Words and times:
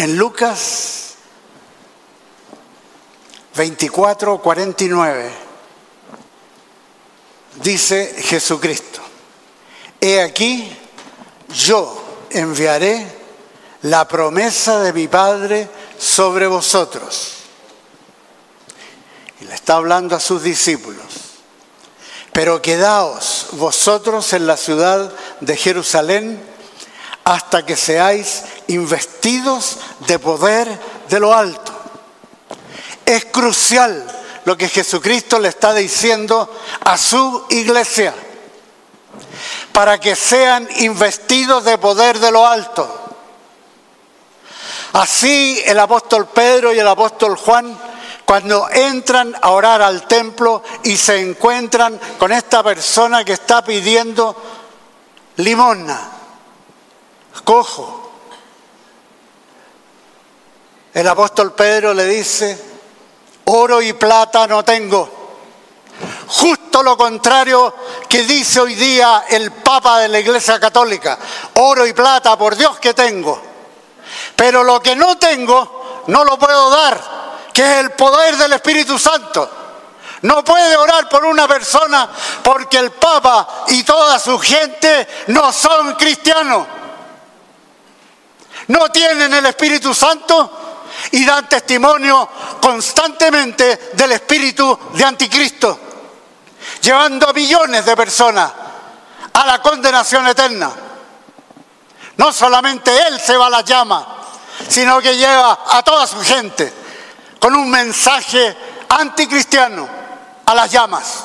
En 0.00 0.16
Lucas 0.16 1.10
24, 3.54 4.40
49 4.40 5.30
dice 7.62 8.14
Jesucristo, 8.22 9.02
he 10.00 10.22
aquí, 10.22 10.74
yo 11.50 12.02
enviaré 12.30 13.06
la 13.82 14.08
promesa 14.08 14.80
de 14.80 14.94
mi 14.94 15.06
Padre 15.06 15.68
sobre 15.98 16.46
vosotros. 16.46 17.34
Y 19.42 19.44
le 19.44 19.54
está 19.54 19.74
hablando 19.74 20.16
a 20.16 20.20
sus 20.20 20.42
discípulos. 20.42 21.04
Pero 22.32 22.62
quedaos 22.62 23.48
vosotros 23.52 24.32
en 24.32 24.46
la 24.46 24.56
ciudad 24.56 25.12
de 25.40 25.56
Jerusalén 25.58 26.40
hasta 27.24 27.66
que 27.66 27.76
seáis 27.76 28.44
investidos 28.70 29.78
de 30.06 30.18
poder 30.18 30.68
de 31.08 31.20
lo 31.20 31.34
alto. 31.34 31.72
Es 33.04 33.24
crucial 33.26 34.06
lo 34.44 34.56
que 34.56 34.68
Jesucristo 34.68 35.38
le 35.38 35.48
está 35.48 35.74
diciendo 35.74 36.48
a 36.84 36.96
su 36.96 37.46
iglesia, 37.50 38.14
para 39.72 39.98
que 39.98 40.14
sean 40.14 40.68
investidos 40.78 41.64
de 41.64 41.78
poder 41.78 42.18
de 42.18 42.30
lo 42.30 42.46
alto. 42.46 42.96
Así 44.92 45.60
el 45.64 45.78
apóstol 45.78 46.26
Pedro 46.28 46.72
y 46.72 46.78
el 46.78 46.88
apóstol 46.88 47.36
Juan, 47.36 47.76
cuando 48.24 48.68
entran 48.70 49.34
a 49.40 49.50
orar 49.50 49.82
al 49.82 50.06
templo 50.06 50.62
y 50.84 50.96
se 50.96 51.20
encuentran 51.20 51.98
con 52.18 52.30
esta 52.32 52.62
persona 52.62 53.24
que 53.24 53.32
está 53.32 53.64
pidiendo 53.64 54.36
limosna, 55.36 56.10
cojo, 57.44 57.99
el 60.92 61.06
apóstol 61.06 61.52
Pedro 61.52 61.94
le 61.94 62.04
dice, 62.04 62.58
oro 63.44 63.80
y 63.80 63.92
plata 63.92 64.46
no 64.46 64.64
tengo. 64.64 65.18
Justo 66.28 66.82
lo 66.82 66.96
contrario 66.96 67.74
que 68.08 68.22
dice 68.22 68.60
hoy 68.60 68.74
día 68.74 69.24
el 69.28 69.52
Papa 69.52 70.00
de 70.00 70.08
la 70.08 70.20
Iglesia 70.20 70.58
Católica. 70.58 71.18
Oro 71.54 71.86
y 71.86 71.92
plata, 71.92 72.36
por 72.38 72.56
Dios 72.56 72.78
que 72.78 72.94
tengo. 72.94 73.40
Pero 74.34 74.64
lo 74.64 74.80
que 74.80 74.96
no 74.96 75.18
tengo, 75.18 76.04
no 76.06 76.24
lo 76.24 76.38
puedo 76.38 76.70
dar, 76.70 77.00
que 77.52 77.62
es 77.62 77.78
el 77.78 77.90
poder 77.92 78.36
del 78.36 78.52
Espíritu 78.54 78.98
Santo. 78.98 79.50
No 80.22 80.44
puede 80.44 80.76
orar 80.76 81.08
por 81.08 81.24
una 81.24 81.48
persona 81.48 82.10
porque 82.42 82.78
el 82.78 82.90
Papa 82.90 83.64
y 83.68 83.82
toda 83.82 84.18
su 84.18 84.38
gente 84.38 85.08
no 85.28 85.52
son 85.52 85.94
cristianos. 85.94 86.66
No 88.68 88.88
tienen 88.90 89.32
el 89.32 89.46
Espíritu 89.46 89.94
Santo 89.94 90.59
y 91.12 91.24
dan 91.24 91.48
testimonio 91.48 92.28
constantemente 92.60 93.90
del 93.92 94.12
espíritu 94.12 94.78
de 94.92 95.04
anticristo, 95.04 95.78
llevando 96.80 97.28
a 97.28 97.32
millones 97.32 97.84
de 97.84 97.96
personas 97.96 98.52
a 99.32 99.46
la 99.46 99.60
condenación 99.60 100.26
eterna. 100.26 100.70
No 102.16 102.32
solamente 102.32 102.90
él 103.08 103.18
se 103.20 103.36
va 103.36 103.46
a 103.46 103.50
la 103.50 103.60
llama, 103.62 104.06
sino 104.68 105.00
que 105.00 105.16
lleva 105.16 105.60
a 105.70 105.82
toda 105.82 106.06
su 106.06 106.20
gente 106.20 106.72
con 107.38 107.54
un 107.54 107.70
mensaje 107.70 108.56
anticristiano 108.88 109.88
a 110.44 110.54
las 110.54 110.70
llamas. 110.70 111.24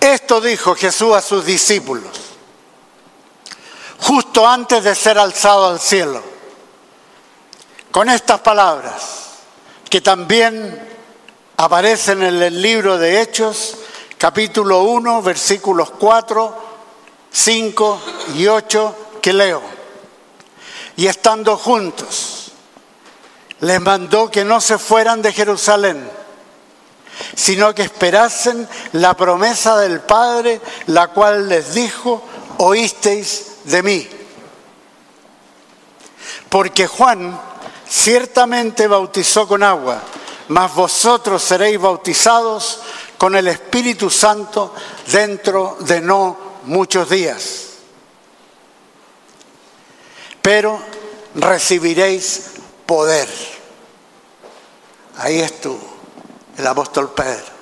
Esto 0.00 0.40
dijo 0.42 0.74
Jesús 0.74 1.14
a 1.14 1.22
sus 1.22 1.46
discípulos 1.46 2.23
justo 4.04 4.46
antes 4.46 4.84
de 4.84 4.94
ser 4.94 5.18
alzado 5.18 5.68
al 5.68 5.80
cielo. 5.80 6.22
Con 7.90 8.10
estas 8.10 8.40
palabras, 8.40 9.30
que 9.88 10.02
también 10.02 10.88
aparecen 11.56 12.22
en 12.22 12.42
el 12.42 12.60
libro 12.60 12.98
de 12.98 13.22
Hechos, 13.22 13.76
capítulo 14.18 14.82
1, 14.82 15.22
versículos 15.22 15.90
4, 15.98 16.54
5 17.32 18.00
y 18.36 18.46
8, 18.46 18.96
que 19.22 19.32
leo. 19.32 19.62
Y 20.96 21.06
estando 21.06 21.56
juntos, 21.56 22.52
les 23.60 23.80
mandó 23.80 24.30
que 24.30 24.44
no 24.44 24.60
se 24.60 24.76
fueran 24.76 25.22
de 25.22 25.32
Jerusalén, 25.32 26.10
sino 27.34 27.74
que 27.74 27.82
esperasen 27.82 28.68
la 28.92 29.14
promesa 29.14 29.78
del 29.78 30.00
Padre, 30.00 30.60
la 30.88 31.08
cual 31.08 31.48
les 31.48 31.72
dijo, 31.72 32.22
oísteis 32.58 33.53
de 33.64 33.82
mí. 33.82 34.08
Porque 36.48 36.86
Juan 36.86 37.40
ciertamente 37.88 38.86
bautizó 38.86 39.46
con 39.46 39.62
agua, 39.62 40.00
mas 40.48 40.74
vosotros 40.74 41.42
seréis 41.42 41.80
bautizados 41.80 42.80
con 43.18 43.34
el 43.34 43.48
Espíritu 43.48 44.10
Santo 44.10 44.74
dentro 45.10 45.76
de 45.80 46.00
no 46.00 46.36
muchos 46.64 47.08
días. 47.08 47.68
Pero 50.42 50.78
recibiréis 51.34 52.50
poder. 52.86 53.28
Ahí 55.18 55.40
estuvo 55.40 55.80
el 56.58 56.66
apóstol 56.66 57.12
Pedro. 57.12 57.54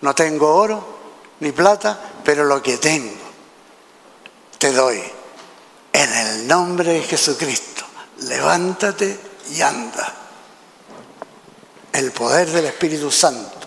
No 0.00 0.14
tengo 0.14 0.54
oro 0.54 0.98
ni 1.40 1.52
plata, 1.52 1.98
pero 2.24 2.44
lo 2.44 2.62
que 2.62 2.78
tengo 2.78 3.12
te 4.58 4.72
doy 4.72 5.19
en 6.02 6.14
el 6.14 6.48
nombre 6.48 6.94
de 6.94 7.02
Jesucristo, 7.02 7.84
levántate 8.22 9.20
y 9.54 9.60
anda. 9.60 10.14
El 11.92 12.10
poder 12.12 12.48
del 12.50 12.66
Espíritu 12.66 13.10
Santo. 13.10 13.58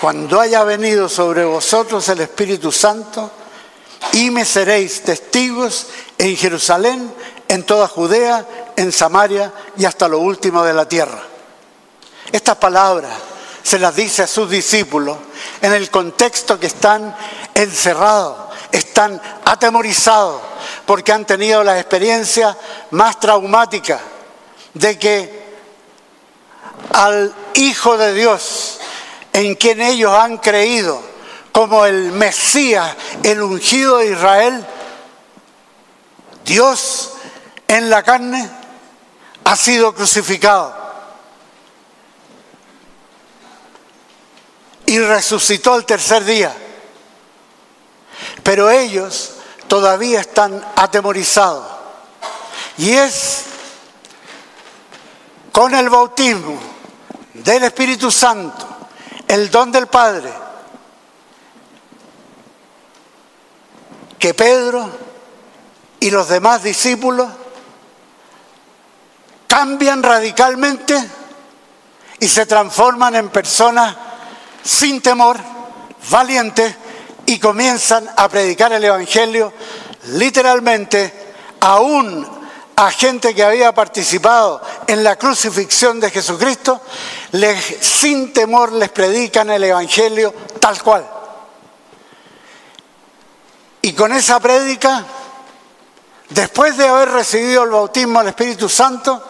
Cuando 0.00 0.38
haya 0.38 0.64
venido 0.64 1.08
sobre 1.08 1.46
vosotros 1.46 2.06
el 2.10 2.20
Espíritu 2.20 2.70
Santo, 2.70 3.30
y 4.12 4.30
me 4.30 4.44
seréis 4.44 5.00
testigos 5.02 5.86
en 6.18 6.36
Jerusalén, 6.36 7.14
en 7.48 7.62
toda 7.64 7.88
Judea, 7.88 8.46
en 8.76 8.92
Samaria 8.92 9.50
y 9.78 9.86
hasta 9.86 10.08
lo 10.08 10.18
último 10.18 10.62
de 10.62 10.74
la 10.74 10.86
tierra. 10.86 11.22
Estas 12.32 12.56
palabras 12.56 13.12
se 13.62 13.78
las 13.78 13.96
dice 13.96 14.24
a 14.24 14.26
sus 14.26 14.50
discípulos 14.50 15.16
en 15.62 15.72
el 15.72 15.90
contexto 15.90 16.60
que 16.60 16.66
están 16.66 17.16
encerrados, 17.54 18.36
están 18.72 19.20
atemorizados, 19.44 20.42
porque 20.86 21.12
han 21.12 21.24
tenido 21.24 21.62
la 21.64 21.78
experiencia 21.78 22.56
más 22.92 23.18
traumática 23.20 24.00
de 24.72 24.98
que 24.98 25.46
al 26.92 27.34
Hijo 27.54 27.96
de 27.98 28.14
Dios, 28.14 28.78
en 29.32 29.54
quien 29.56 29.80
ellos 29.80 30.12
han 30.12 30.38
creído 30.38 31.00
como 31.52 31.86
el 31.86 32.12
Mesías, 32.12 32.94
el 33.22 33.42
ungido 33.42 33.98
de 33.98 34.12
Israel, 34.12 34.66
Dios 36.44 37.12
en 37.66 37.90
la 37.90 38.02
carne 38.02 38.48
ha 39.44 39.56
sido 39.56 39.94
crucificado 39.94 40.86
y 44.86 44.98
resucitó 44.98 45.76
el 45.76 45.84
tercer 45.84 46.24
día. 46.24 46.54
Pero 48.42 48.70
ellos 48.70 49.35
todavía 49.68 50.20
están 50.20 50.64
atemorizados. 50.76 51.66
Y 52.78 52.92
es 52.92 53.44
con 55.52 55.74
el 55.74 55.88
bautismo 55.88 56.58
del 57.32 57.64
Espíritu 57.64 58.10
Santo, 58.10 58.66
el 59.26 59.50
don 59.50 59.72
del 59.72 59.86
Padre, 59.86 60.32
que 64.18 64.34
Pedro 64.34 64.90
y 66.00 66.10
los 66.10 66.28
demás 66.28 66.62
discípulos 66.62 67.28
cambian 69.46 70.02
radicalmente 70.02 71.10
y 72.20 72.28
se 72.28 72.46
transforman 72.46 73.14
en 73.16 73.28
personas 73.28 73.96
sin 74.62 75.00
temor, 75.00 75.38
valientes, 76.10 76.74
y 77.26 77.38
comienzan 77.40 78.08
a 78.16 78.28
predicar 78.28 78.72
el 78.72 78.84
Evangelio 78.84 79.52
literalmente 80.12 81.12
aún 81.60 82.26
a 82.76 82.90
gente 82.90 83.34
que 83.34 83.42
había 83.42 83.72
participado 83.72 84.62
en 84.86 85.02
la 85.02 85.16
crucifixión 85.16 85.98
de 85.98 86.10
Jesucristo, 86.10 86.80
sin 87.80 88.32
temor 88.32 88.72
les 88.72 88.90
predican 88.90 89.50
el 89.50 89.64
Evangelio 89.64 90.32
tal 90.60 90.80
cual. 90.82 91.08
Y 93.82 93.92
con 93.92 94.12
esa 94.12 94.38
prédica, 94.40 95.04
después 96.28 96.76
de 96.76 96.86
haber 96.86 97.10
recibido 97.10 97.64
el 97.64 97.70
bautismo 97.70 98.18
del 98.20 98.28
Espíritu 98.28 98.68
Santo, 98.68 99.22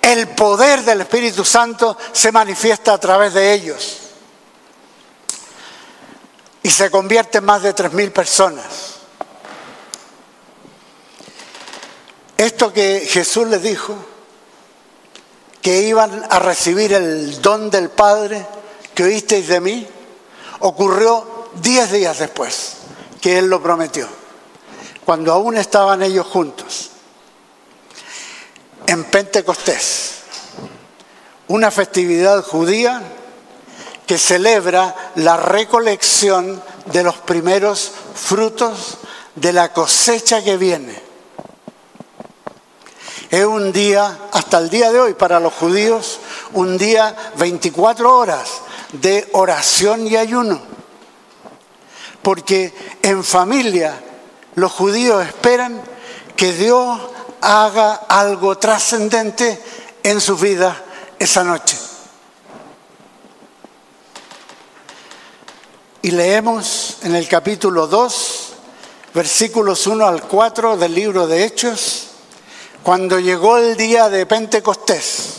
el 0.00 0.28
poder 0.28 0.82
del 0.82 1.02
Espíritu 1.02 1.44
Santo 1.44 1.96
se 2.12 2.32
manifiesta 2.32 2.94
a 2.94 2.98
través 2.98 3.34
de 3.34 3.52
ellos 3.52 4.01
y 6.62 6.70
se 6.70 6.90
convierte 6.90 7.38
en 7.38 7.44
más 7.44 7.62
de 7.62 7.74
3.000 7.74 8.12
personas. 8.12 8.92
esto 12.44 12.72
que 12.72 13.06
Jesús 13.08 13.46
les 13.48 13.62
dijo, 13.62 13.94
que 15.60 15.82
iban 15.82 16.26
a 16.28 16.40
recibir 16.40 16.92
el 16.92 17.40
don 17.40 17.70
del 17.70 17.88
Padre 17.90 18.44
que 18.94 19.04
oísteis 19.04 19.46
de 19.46 19.60
mí, 19.60 19.86
ocurrió 20.58 21.50
diez 21.54 21.92
días 21.92 22.18
después 22.18 22.74
que 23.20 23.38
Él 23.38 23.46
lo 23.46 23.62
prometió, 23.62 24.08
cuando 25.04 25.32
aún 25.32 25.56
estaban 25.56 26.02
ellos 26.02 26.26
juntos, 26.26 26.90
en 28.86 29.04
Pentecostés, 29.04 30.14
una 31.46 31.70
festividad 31.70 32.42
judía 32.42 33.02
que 34.06 34.18
celebra 34.18 34.94
la 35.16 35.36
recolección 35.36 36.62
de 36.86 37.02
los 37.02 37.16
primeros 37.16 37.92
frutos 38.14 38.98
de 39.34 39.52
la 39.52 39.72
cosecha 39.72 40.42
que 40.42 40.56
viene. 40.56 41.00
Es 43.30 43.44
un 43.46 43.72
día, 43.72 44.28
hasta 44.32 44.58
el 44.58 44.68
día 44.68 44.92
de 44.92 45.00
hoy, 45.00 45.14
para 45.14 45.40
los 45.40 45.54
judíos, 45.54 46.20
un 46.52 46.76
día 46.76 47.16
24 47.36 48.14
horas 48.14 48.60
de 48.92 49.26
oración 49.32 50.06
y 50.06 50.16
ayuno. 50.16 50.60
Porque 52.20 52.74
en 53.02 53.24
familia 53.24 53.98
los 54.54 54.70
judíos 54.70 55.24
esperan 55.24 55.80
que 56.36 56.52
Dios 56.52 57.00
haga 57.40 57.94
algo 58.08 58.58
trascendente 58.58 59.60
en 60.02 60.20
su 60.20 60.36
vida 60.36 60.76
esa 61.18 61.42
noche. 61.42 61.78
Y 66.04 66.10
leemos 66.10 66.96
en 67.04 67.14
el 67.14 67.28
capítulo 67.28 67.86
2, 67.86 68.48
versículos 69.14 69.86
1 69.86 70.04
al 70.04 70.24
4 70.24 70.76
del 70.76 70.92
libro 70.92 71.28
de 71.28 71.44
Hechos, 71.44 72.08
cuando 72.82 73.20
llegó 73.20 73.56
el 73.58 73.76
día 73.76 74.08
de 74.08 74.26
Pentecostés, 74.26 75.34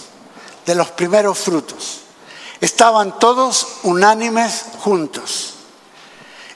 de 0.66 0.74
los 0.74 0.90
primeros 0.92 1.38
frutos, 1.38 2.00
estaban 2.62 3.20
todos 3.20 3.68
unánimes 3.84 4.64
juntos. 4.80 5.56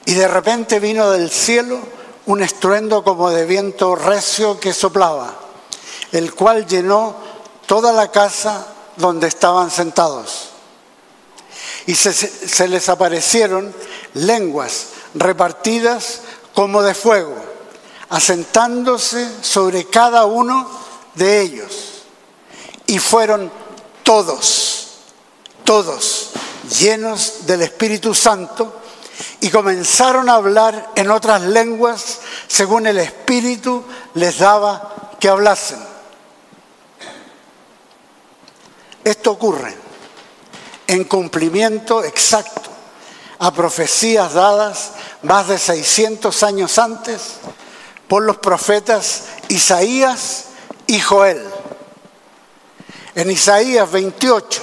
Y 0.06 0.14
de 0.14 0.26
repente 0.26 0.80
vino 0.80 1.10
del 1.10 1.28
cielo 1.28 1.78
un 2.24 2.42
estruendo 2.42 3.04
como 3.04 3.28
de 3.28 3.44
viento 3.44 3.94
recio 3.94 4.58
que 4.58 4.72
soplaba, 4.72 5.34
el 6.12 6.32
cual 6.32 6.66
llenó 6.66 7.14
toda 7.66 7.92
la 7.92 8.10
casa 8.10 8.68
donde 8.96 9.28
estaban 9.28 9.70
sentados. 9.70 10.48
Y 11.86 11.94
se, 11.94 12.12
se 12.12 12.68
les 12.68 12.88
aparecieron 12.88 13.74
lenguas 14.18 14.88
repartidas 15.14 16.20
como 16.54 16.82
de 16.82 16.94
fuego, 16.94 17.36
asentándose 18.08 19.28
sobre 19.42 19.86
cada 19.86 20.26
uno 20.26 20.68
de 21.14 21.40
ellos. 21.40 22.02
Y 22.86 22.98
fueron 22.98 23.50
todos, 24.02 24.88
todos 25.64 26.30
llenos 26.80 27.46
del 27.46 27.62
Espíritu 27.62 28.14
Santo 28.14 28.80
y 29.40 29.50
comenzaron 29.50 30.28
a 30.28 30.34
hablar 30.34 30.90
en 30.96 31.10
otras 31.10 31.42
lenguas 31.42 32.20
según 32.46 32.86
el 32.86 32.98
Espíritu 32.98 33.84
les 34.14 34.38
daba 34.38 35.16
que 35.20 35.28
hablasen. 35.28 35.78
Esto 39.04 39.32
ocurre 39.32 39.74
en 40.86 41.04
cumplimiento 41.04 42.04
exacto 42.04 42.67
a 43.38 43.52
profecías 43.52 44.34
dadas 44.34 44.92
más 45.22 45.48
de 45.48 45.58
600 45.58 46.42
años 46.42 46.78
antes 46.78 47.36
por 48.08 48.22
los 48.22 48.38
profetas 48.38 49.24
Isaías 49.48 50.46
y 50.86 50.98
Joel. 51.00 51.42
En 53.14 53.30
Isaías 53.30 53.90
28, 53.90 54.62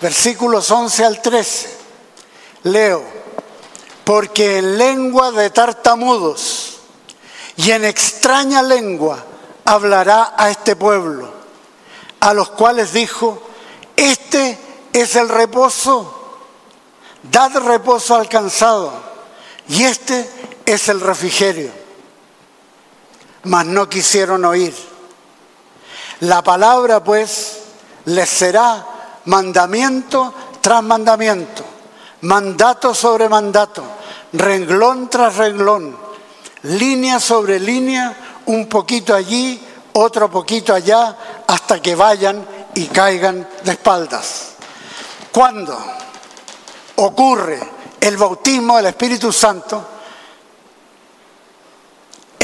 versículos 0.00 0.70
11 0.70 1.04
al 1.04 1.22
13, 1.22 1.76
leo, 2.64 3.04
porque 4.04 4.58
en 4.58 4.78
lengua 4.78 5.30
de 5.30 5.50
tartamudos 5.50 6.78
y 7.56 7.70
en 7.70 7.84
extraña 7.84 8.62
lengua 8.62 9.24
hablará 9.64 10.34
a 10.36 10.50
este 10.50 10.76
pueblo, 10.76 11.32
a 12.20 12.34
los 12.34 12.50
cuales 12.50 12.92
dijo, 12.92 13.42
este 13.96 14.58
es 14.92 15.16
el 15.16 15.28
reposo 15.28 16.23
Dad 17.30 17.56
reposo 17.56 18.14
al 18.16 18.28
cansado, 18.28 18.92
y 19.68 19.84
este 19.84 20.28
es 20.66 20.88
el 20.88 21.00
refrigerio. 21.00 21.70
Mas 23.44 23.66
no 23.66 23.88
quisieron 23.88 24.44
oír. 24.44 24.74
La 26.20 26.42
palabra, 26.42 27.02
pues, 27.02 27.60
les 28.04 28.28
será 28.28 28.86
mandamiento 29.24 30.34
tras 30.60 30.82
mandamiento, 30.82 31.64
mandato 32.22 32.94
sobre 32.94 33.28
mandato, 33.28 33.82
renglón 34.32 35.08
tras 35.08 35.36
renglón, 35.36 35.96
línea 36.62 37.20
sobre 37.20 37.58
línea, 37.58 38.42
un 38.46 38.68
poquito 38.68 39.14
allí, 39.14 39.62
otro 39.94 40.30
poquito 40.30 40.74
allá, 40.74 41.16
hasta 41.46 41.80
que 41.80 41.94
vayan 41.94 42.46
y 42.74 42.86
caigan 42.86 43.48
de 43.62 43.72
espaldas. 43.72 44.52
¿Cuándo? 45.32 45.76
Ocurre 46.96 47.60
el 48.00 48.16
bautismo 48.16 48.76
del 48.76 48.86
Espíritu 48.86 49.32
Santo, 49.32 49.94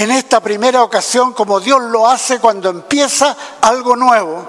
en 0.01 0.11
esta 0.11 0.41
primera 0.41 0.83
ocasión, 0.83 1.35
como 1.35 1.61
Dios 1.61 1.83
lo 1.83 2.09
hace 2.09 2.39
cuando 2.39 2.71
empieza 2.71 3.37
algo 3.61 3.97
nuevo, 3.97 4.49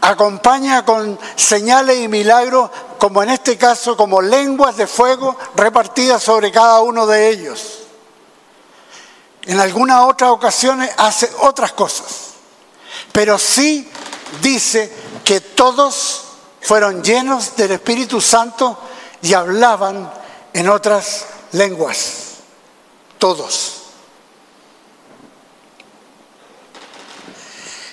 acompaña 0.00 0.86
con 0.86 1.18
señales 1.36 1.98
y 1.98 2.08
milagros, 2.08 2.70
como 2.96 3.22
en 3.22 3.28
este 3.28 3.58
caso, 3.58 3.94
como 3.94 4.22
lenguas 4.22 4.78
de 4.78 4.86
fuego 4.86 5.36
repartidas 5.54 6.22
sobre 6.22 6.50
cada 6.50 6.80
uno 6.80 7.06
de 7.06 7.28
ellos. 7.28 7.80
En 9.42 9.60
algunas 9.60 10.08
otras 10.08 10.30
ocasiones 10.30 10.90
hace 10.96 11.30
otras 11.40 11.72
cosas, 11.72 12.30
pero 13.12 13.38
sí 13.38 13.86
dice 14.40 14.90
que 15.22 15.42
todos 15.42 16.22
fueron 16.62 17.02
llenos 17.04 17.54
del 17.54 17.72
Espíritu 17.72 18.18
Santo 18.22 18.78
y 19.24 19.32
hablaban 19.32 20.12
en 20.52 20.68
otras 20.68 21.24
lenguas, 21.52 22.34
todos. 23.16 23.84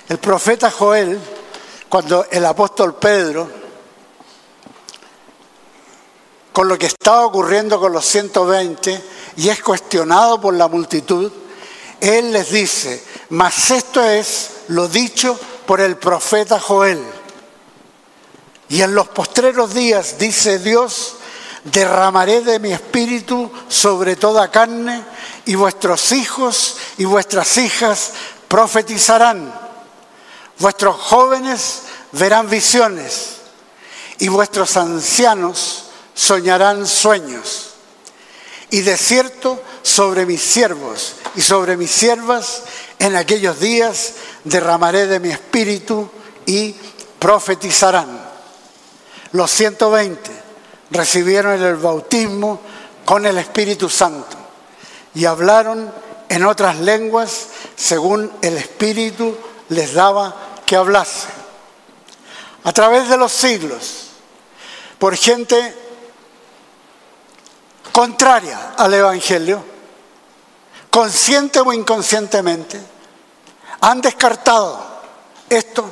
El 0.09 0.17
profeta 0.17 0.69
Joel, 0.69 1.17
cuando 1.87 2.25
el 2.29 2.45
apóstol 2.45 2.95
Pedro, 2.95 3.49
con 6.51 6.67
lo 6.67 6.77
que 6.77 6.87
estaba 6.87 7.25
ocurriendo 7.25 7.79
con 7.79 7.93
los 7.93 8.05
120, 8.07 9.01
y 9.37 9.47
es 9.47 9.63
cuestionado 9.63 10.41
por 10.41 10.53
la 10.53 10.67
multitud, 10.67 11.31
él 12.01 12.33
les 12.33 12.51
dice, 12.51 13.01
mas 13.29 13.71
esto 13.71 14.03
es 14.03 14.49
lo 14.67 14.89
dicho 14.89 15.39
por 15.65 15.79
el 15.79 15.95
profeta 15.95 16.59
Joel. 16.59 17.01
Y 18.67 18.81
en 18.81 18.93
los 18.93 19.07
postreros 19.07 19.73
días, 19.73 20.17
dice 20.17 20.59
Dios, 20.59 21.15
derramaré 21.63 22.41
de 22.41 22.59
mi 22.59 22.71
espíritu 22.71 23.51
sobre 23.67 24.15
toda 24.15 24.49
carne 24.49 25.03
y 25.45 25.55
vuestros 25.55 26.11
hijos 26.11 26.77
y 26.97 27.05
vuestras 27.05 27.57
hijas 27.57 28.11
profetizarán. 28.47 29.53
Vuestros 30.57 30.95
jóvenes 30.95 31.83
verán 32.11 32.49
visiones 32.49 33.37
y 34.19 34.27
vuestros 34.27 34.77
ancianos 34.77 35.85
soñarán 36.13 36.87
sueños. 36.87 37.69
Y 38.69 38.81
de 38.81 38.97
cierto 38.97 39.61
sobre 39.81 40.25
mis 40.25 40.41
siervos 40.41 41.15
y 41.35 41.41
sobre 41.41 41.77
mis 41.77 41.91
siervas 41.91 42.63
en 42.99 43.15
aquellos 43.15 43.59
días 43.59 44.13
derramaré 44.43 45.07
de 45.07 45.19
mi 45.19 45.29
espíritu 45.29 46.09
y 46.45 46.75
profetizarán. 47.19 48.29
Los 49.33 49.51
120 49.51 50.30
recibieron 50.91 51.61
el 51.61 51.75
bautismo 51.75 52.59
con 53.05 53.25
el 53.25 53.37
Espíritu 53.37 53.89
Santo 53.89 54.37
y 55.15 55.25
hablaron 55.25 55.91
en 56.29 56.45
otras 56.45 56.77
lenguas 56.79 57.47
según 57.75 58.31
el 58.41 58.57
Espíritu 58.57 59.35
les 59.69 59.93
daba 59.93 60.35
que 60.65 60.75
hablase. 60.75 61.27
A 62.63 62.71
través 62.71 63.09
de 63.09 63.17
los 63.17 63.31
siglos, 63.31 64.07
por 64.99 65.15
gente 65.15 65.75
contraria 67.91 68.73
al 68.77 68.93
Evangelio, 68.93 69.63
consciente 70.89 71.59
o 71.59 71.73
inconscientemente, 71.73 72.79
han 73.81 73.99
descartado 73.99 74.79
esto 75.49 75.91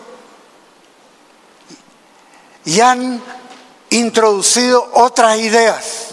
y 2.66 2.80
han 2.80 3.22
introducido 3.90 4.90
otras 4.94 5.40
ideas, 5.40 6.08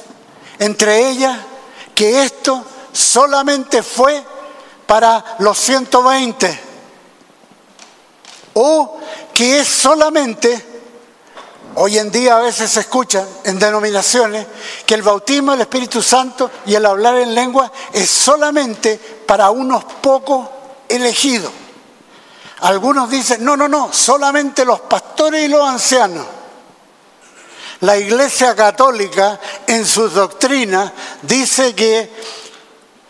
entre 0.58 1.08
ellas 1.10 1.38
que 1.94 2.22
esto 2.22 2.64
solamente 2.92 3.82
fue 3.82 4.22
para 4.86 5.36
los 5.38 5.58
120 5.58 6.60
o 8.54 8.98
que 9.34 9.60
es 9.60 9.68
solamente 9.68 10.76
Hoy 11.78 11.98
en 11.98 12.10
día 12.10 12.38
a 12.38 12.40
veces 12.40 12.70
se 12.70 12.80
escucha 12.80 13.22
en 13.44 13.58
denominaciones 13.58 14.46
que 14.86 14.94
el 14.94 15.02
bautismo 15.02 15.52
del 15.52 15.60
Espíritu 15.60 16.00
Santo 16.00 16.50
y 16.64 16.74
el 16.74 16.86
hablar 16.86 17.16
en 17.16 17.34
lengua 17.34 17.70
es 17.92 18.08
solamente 18.08 18.98
para 19.26 19.50
unos 19.50 19.84
pocos 19.84 20.48
elegidos. 20.88 21.52
Algunos 22.60 23.10
dicen, 23.10 23.44
no, 23.44 23.58
no, 23.58 23.68
no, 23.68 23.92
solamente 23.92 24.64
los 24.64 24.80
pastores 24.80 25.44
y 25.44 25.48
los 25.48 25.68
ancianos. 25.68 26.26
La 27.80 27.96
Iglesia 27.98 28.54
Católica 28.54 29.38
en 29.66 29.84
sus 29.84 30.14
doctrinas 30.14 30.92
dice 31.22 31.74
que 31.74 32.10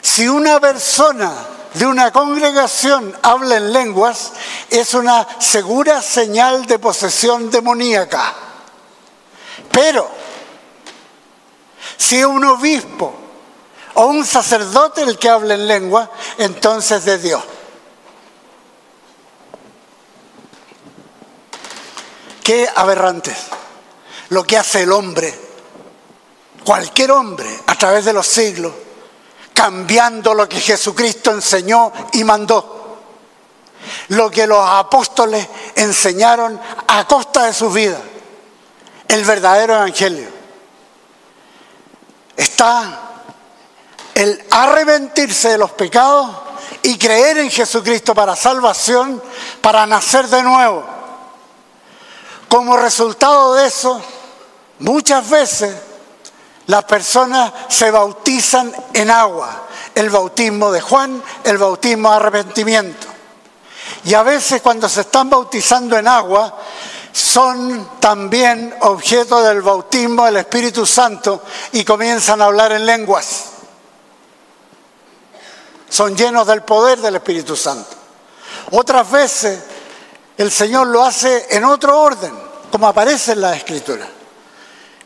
si 0.03 0.27
una 0.29 0.59
persona 0.59 1.33
de 1.75 1.87
una 1.87 2.11
congregación 2.11 3.17
habla 3.23 3.59
en 3.59 3.73
lenguas, 3.73 4.33
es 4.71 4.95
una 4.95 5.27
segura 5.39 6.03
señal 6.03 6.67
de 6.67 6.79
posesión 6.79 7.51
demoníaca. 7.51 8.35
Pero, 9.71 10.09
si 11.97 12.25
un 12.25 12.45
obispo 12.45 13.15
o 13.95 14.07
un 14.07 14.25
sacerdote 14.25 15.03
el 15.03 15.19
que 15.19 15.29
habla 15.29 15.55
en 15.55 15.69
lengua, 15.69 16.11
entonces 16.39 17.05
de 17.05 17.19
Dios. 17.19 17.43
Qué 22.43 22.69
aberrante 22.75 23.37
lo 24.31 24.45
que 24.45 24.57
hace 24.57 24.83
el 24.83 24.93
hombre, 24.93 25.33
cualquier 26.65 27.13
hombre, 27.13 27.61
a 27.67 27.75
través 27.77 28.05
de 28.05 28.13
los 28.13 28.27
siglos, 28.27 28.73
cambiando 29.55 30.35
lo 30.35 30.49
que 30.49 30.61
Jesucristo 30.61 31.31
enseñó 31.31 31.93
y 32.13 32.25
mandó. 32.25 32.75
Lo 34.09 34.31
que 34.31 34.47
los 34.47 34.69
apóstoles 34.69 35.47
enseñaron 35.77 36.61
a 36.89 37.07
costa 37.07 37.45
de 37.45 37.53
sus 37.53 37.73
vidas 37.73 38.01
el 39.09 39.25
verdadero 39.25 39.75
evangelio. 39.75 40.29
Está 42.37 43.01
el 44.15 44.45
arrepentirse 44.51 45.51
de 45.51 45.59
los 45.59 45.71
pecados 45.73 46.31
y 46.83 46.99
creer 46.99 47.39
en 47.39 47.51
Jesucristo 47.51 48.15
para 48.15 48.37
salvación, 48.37 49.23
para 49.61 49.87
nacer 49.87 50.27
de 50.29 50.43
nuevo. 50.43 50.85
Como 52.49 52.77
resultado 52.77 53.55
de 53.55 53.67
eso, 53.67 54.01
muchas 54.79 55.29
veces 55.29 55.75
las 56.67 56.85
personas 56.85 57.53
se 57.69 57.91
bautizan 57.91 58.73
en 58.93 59.11
agua. 59.11 59.65
El 59.95 60.11
bautismo 60.11 60.71
de 60.71 60.81
Juan, 60.81 61.23
el 61.45 61.59
bautismo 61.59 62.11
de 62.11 62.17
arrepentimiento. 62.17 63.07
Y 64.05 64.15
a 64.15 64.23
veces 64.23 64.63
cuando 64.63 64.89
se 64.89 65.03
están 65.03 65.31
bautizando 65.31 65.97
en 65.97 66.07
agua, 66.07 66.55
son 67.13 67.99
también 67.99 68.75
objeto 68.81 69.43
del 69.43 69.63
bautismo 69.63 70.27
del 70.27 70.37
Espíritu 70.37 70.85
Santo 70.85 71.43
y 71.73 71.83
comienzan 71.83 72.43
a 72.43 72.45
hablar 72.45 72.73
en 72.73 72.85
lenguas. 72.85 73.45
Son 75.89 76.15
llenos 76.15 76.47
del 76.47 76.63
poder 76.63 77.01
del 77.01 77.17
Espíritu 77.17 77.57
Santo. 77.57 77.97
Otras 78.73 79.11
veces 79.11 79.61
el 80.37 80.51
Señor 80.51 80.89
lo 80.89 81.05
hace 81.05 81.47
en 81.51 81.65
otro 81.65 82.01
orden, 82.01 82.33
como 82.71 82.89
aparece 82.89 83.33
en 83.33 83.41
la 83.41 83.55
Escritura. 83.55 84.07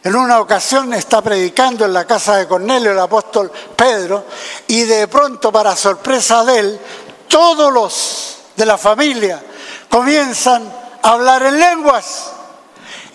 En 0.02 0.16
una 0.16 0.40
ocasión 0.40 0.94
está 0.94 1.20
predicando 1.20 1.84
en 1.84 1.92
la 1.92 2.06
casa 2.06 2.37
de 2.37 2.49
Cornelio 2.49 2.92
el 2.92 2.99
apóstol 2.99 3.52
Pedro 3.76 4.25
y 4.66 4.82
de 4.84 5.06
pronto, 5.08 5.52
para 5.52 5.76
sorpresa 5.76 6.42
de 6.44 6.58
él, 6.58 6.80
todos 7.28 7.72
los 7.72 8.38
de 8.56 8.66
la 8.66 8.78
familia 8.78 9.42
comienzan 9.88 10.72
hablar 11.02 11.42
en 11.42 11.58
lenguas 11.58 12.32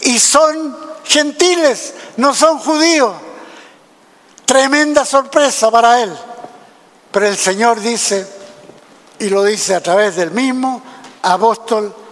y 0.01 0.19
son 0.19 0.77
gentiles, 1.05 1.93
no 2.17 2.34
son 2.34 2.60
judíos. 2.60 3.13
Tremenda 4.45 5.05
sorpresa 5.05 5.72
para 5.72 6.03
él. 6.03 6.15
Pero 7.12 7.27
el 7.27 7.38
Señor 7.38 7.79
dice, 7.79 8.27
y 9.19 9.29
lo 9.29 9.43
dice 9.43 9.74
a 9.74 9.81
través 9.81 10.15
del 10.15 10.31
mismo 10.31 10.81
apóstol 11.24 12.04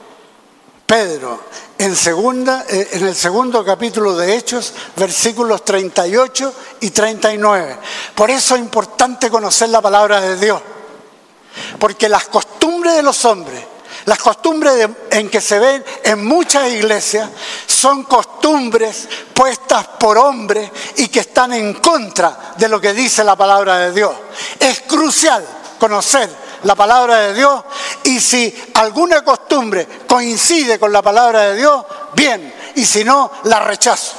Pedro, 0.86 1.40
en, 1.78 1.96
segunda, 1.96 2.66
eh, 2.70 2.90
en 2.94 3.08
el 3.08 3.16
segundo 3.16 3.64
capítulo 3.64 4.16
de 4.16 4.36
Hechos, 4.36 4.74
versículos 4.96 5.64
38 5.66 6.54
y 6.82 6.90
39. 6.92 7.78
Por 8.16 8.30
eso 8.30 8.56
es 8.56 8.62
importante 8.62 9.30
conocer 9.30 9.70
la 9.70 9.82
palabra 9.82 10.22
de 10.22 10.38
Dios, 10.38 10.62
porque 11.80 12.10
las 12.10 12.26
costumbres 12.26 12.96
de 12.96 13.04
los 13.04 13.26
hombres 13.26 13.74
las 14.06 14.20
costumbres 14.20 14.90
en 15.12 15.30
que 15.30 15.40
se 15.40 15.60
ven 15.60 15.84
en 16.04 16.26
muchas 16.26 16.70
iglesias 16.70 17.30
son 17.66 18.04
costumbres 18.04 19.08
puestas 19.34 19.88
por 20.00 20.18
hombres 20.18 20.70
y 20.98 21.08
que 21.08 21.22
están 21.22 21.54
en 21.54 21.76
contra 21.76 22.54
de 22.58 22.68
lo 22.68 22.82
que 22.82 22.94
dice 22.94 23.24
la 23.24 23.38
palabra 23.38 23.78
de 23.78 23.94
Dios. 23.94 24.14
Es 24.60 24.82
crucial 24.82 25.46
conocer 25.80 26.30
la 26.64 26.76
palabra 26.76 27.18
de 27.20 27.34
Dios 27.34 27.64
y 28.04 28.20
si 28.20 28.54
alguna 28.76 29.24
costumbre 29.24 29.88
coincide 30.08 30.80
con 30.80 30.92
la 30.92 31.02
palabra 31.02 31.42
de 31.42 31.56
Dios, 31.58 31.86
bien, 32.16 32.54
y 32.76 32.86
si 32.86 33.04
no, 33.04 33.32
la 33.44 33.60
rechazo. 33.60 34.18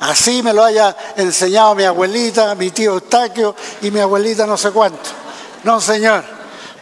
Así 0.00 0.42
me 0.42 0.52
lo 0.52 0.64
haya 0.64 0.94
enseñado 1.16 1.74
mi 1.74 1.84
abuelita, 1.84 2.54
mi 2.54 2.70
tío 2.70 2.92
Eustaquio 2.92 3.54
y 3.82 3.90
mi 3.90 4.00
abuelita 4.00 4.46
no 4.46 4.56
sé 4.56 4.70
cuánto. 4.70 5.10
No, 5.62 5.80
Señor. 5.80 6.22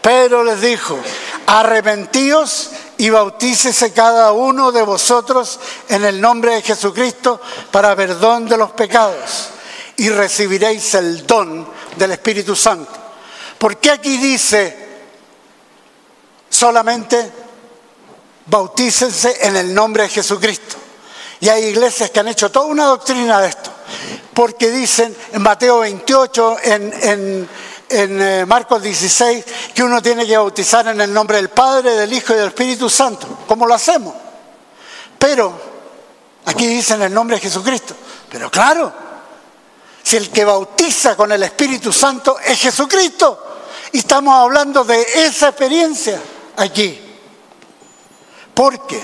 Pedro 0.00 0.42
les 0.42 0.60
dijo, 0.60 0.98
arrepentíos 1.46 2.70
y 2.98 3.10
bautícese 3.10 3.92
cada 3.92 4.32
uno 4.32 4.72
de 4.72 4.82
vosotros 4.82 5.60
en 5.88 6.04
el 6.04 6.20
nombre 6.20 6.56
de 6.56 6.62
Jesucristo 6.62 7.40
para 7.70 7.94
perdón 7.94 8.48
de 8.48 8.56
los 8.56 8.72
pecados 8.72 9.50
y 9.96 10.08
recibiréis 10.08 10.94
el 10.94 11.24
don 11.24 11.68
del 11.96 12.10
Espíritu 12.10 12.56
Santo. 12.56 13.01
¿Por 13.62 13.76
qué 13.76 13.92
aquí 13.92 14.16
dice 14.16 14.76
solamente 16.50 17.30
bautícense 18.46 19.46
en 19.46 19.56
el 19.56 19.72
nombre 19.72 20.02
de 20.02 20.08
Jesucristo? 20.08 20.78
Y 21.38 21.48
hay 21.48 21.66
iglesias 21.66 22.10
que 22.10 22.18
han 22.18 22.26
hecho 22.26 22.50
toda 22.50 22.66
una 22.66 22.86
doctrina 22.86 23.40
de 23.40 23.50
esto, 23.50 23.70
porque 24.34 24.68
dicen 24.72 25.16
en 25.32 25.42
Mateo 25.42 25.78
28, 25.78 26.56
en, 26.60 26.92
en 27.02 27.48
en 27.88 28.20
eh, 28.20 28.46
Marcos 28.46 28.82
16 28.82 29.44
que 29.72 29.84
uno 29.84 30.02
tiene 30.02 30.26
que 30.26 30.36
bautizar 30.36 30.88
en 30.88 31.00
el 31.00 31.14
nombre 31.14 31.36
del 31.36 31.50
Padre, 31.50 31.92
del 31.92 32.12
Hijo 32.12 32.32
y 32.32 32.38
del 32.38 32.48
Espíritu 32.48 32.90
Santo. 32.90 33.28
¿Cómo 33.46 33.64
lo 33.64 33.74
hacemos? 33.74 34.12
Pero 35.16 35.52
aquí 36.46 36.66
dice 36.66 36.94
en 36.94 37.02
el 37.02 37.14
nombre 37.14 37.36
de 37.36 37.42
Jesucristo. 37.42 37.94
Pero 38.28 38.50
claro, 38.50 38.92
si 40.02 40.16
el 40.16 40.30
que 40.30 40.44
bautiza 40.44 41.14
con 41.14 41.30
el 41.30 41.44
Espíritu 41.44 41.92
Santo 41.92 42.40
es 42.40 42.58
Jesucristo, 42.58 43.51
y 43.92 43.98
estamos 43.98 44.34
hablando 44.34 44.84
de 44.84 45.02
esa 45.14 45.48
experiencia 45.48 46.20
aquí. 46.56 46.98
Porque 48.54 49.02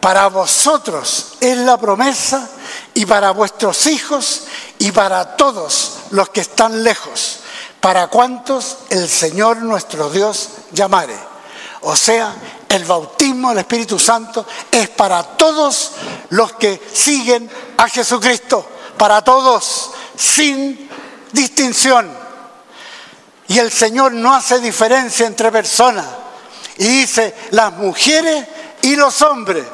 para 0.00 0.28
vosotros 0.28 1.34
es 1.40 1.56
la 1.58 1.78
promesa 1.78 2.48
y 2.94 3.06
para 3.06 3.30
vuestros 3.30 3.86
hijos 3.86 4.42
y 4.78 4.92
para 4.92 5.36
todos 5.36 5.98
los 6.10 6.28
que 6.30 6.40
están 6.40 6.82
lejos 6.82 7.40
para 7.86 8.08
cuantos 8.08 8.78
el 8.90 9.08
Señor 9.08 9.58
nuestro 9.58 10.10
Dios 10.10 10.48
llamare. 10.72 11.16
O 11.82 11.94
sea, 11.94 12.34
el 12.68 12.84
bautismo 12.84 13.50
del 13.50 13.58
Espíritu 13.58 13.96
Santo 13.96 14.44
es 14.72 14.88
para 14.88 15.22
todos 15.22 15.92
los 16.30 16.54
que 16.54 16.82
siguen 16.92 17.48
a 17.76 17.88
Jesucristo, 17.88 18.66
para 18.98 19.22
todos, 19.22 19.92
sin 20.16 20.90
distinción. 21.30 22.25
Y 23.48 23.58
el 23.58 23.70
Señor 23.70 24.12
no 24.12 24.34
hace 24.34 24.58
diferencia 24.58 25.26
entre 25.26 25.52
personas. 25.52 26.06
Y 26.78 26.86
dice, 26.86 27.34
las 27.50 27.72
mujeres 27.74 28.46
y 28.82 28.96
los 28.96 29.22
hombres, 29.22 29.64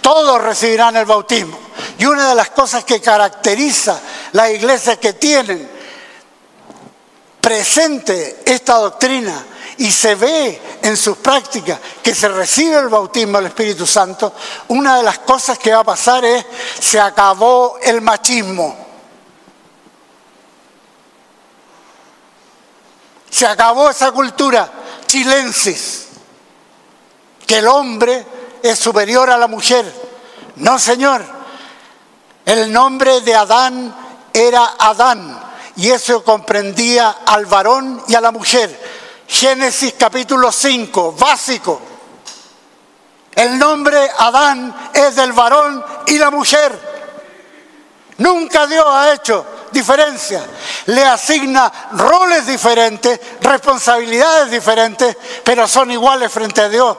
todos 0.00 0.40
recibirán 0.40 0.96
el 0.96 1.04
bautismo. 1.04 1.58
Y 1.98 2.06
una 2.06 2.30
de 2.30 2.34
las 2.34 2.50
cosas 2.50 2.84
que 2.84 3.00
caracteriza 3.00 4.00
las 4.32 4.50
iglesias 4.50 4.98
que 4.98 5.14
tienen 5.14 5.68
presente 7.40 8.42
esta 8.44 8.74
doctrina 8.74 9.44
y 9.78 9.90
se 9.90 10.14
ve 10.16 10.60
en 10.82 10.96
sus 10.96 11.18
prácticas 11.18 11.78
que 12.02 12.14
se 12.14 12.28
recibe 12.28 12.76
el 12.78 12.88
bautismo 12.88 13.38
del 13.38 13.46
Espíritu 13.46 13.86
Santo, 13.86 14.32
una 14.68 14.96
de 14.96 15.02
las 15.02 15.20
cosas 15.20 15.58
que 15.58 15.72
va 15.72 15.80
a 15.80 15.84
pasar 15.84 16.24
es, 16.24 16.44
se 16.80 16.98
acabó 16.98 17.78
el 17.82 18.00
machismo. 18.00 18.87
Se 23.30 23.46
acabó 23.46 23.90
esa 23.90 24.12
cultura 24.12 24.70
chilensis, 25.06 26.08
que 27.46 27.58
el 27.58 27.66
hombre 27.66 28.26
es 28.62 28.78
superior 28.78 29.30
a 29.30 29.38
la 29.38 29.48
mujer. 29.48 29.90
No, 30.56 30.78
señor. 30.78 31.24
El 32.44 32.72
nombre 32.72 33.20
de 33.20 33.34
Adán 33.34 33.94
era 34.32 34.74
Adán 34.78 35.38
y 35.76 35.90
eso 35.90 36.24
comprendía 36.24 37.18
al 37.26 37.46
varón 37.46 38.02
y 38.08 38.14
a 38.14 38.20
la 38.20 38.30
mujer. 38.30 38.98
Génesis 39.28 39.94
capítulo 39.98 40.50
5, 40.50 41.12
básico. 41.12 41.80
El 43.34 43.58
nombre 43.58 44.10
Adán 44.18 44.90
es 44.92 45.14
del 45.14 45.32
varón 45.32 45.84
y 46.06 46.18
la 46.18 46.30
mujer. 46.30 46.88
Nunca 48.16 48.66
Dios 48.66 48.86
ha 48.88 49.12
hecho 49.12 49.46
diferencia. 49.72 50.44
Le 50.86 51.04
asigna 51.04 51.72
roles 51.92 52.46
diferentes, 52.46 53.20
responsabilidades 53.40 54.50
diferentes, 54.50 55.16
pero 55.44 55.66
son 55.68 55.90
iguales 55.90 56.30
frente 56.32 56.60
a 56.60 56.68
Dios. 56.68 56.96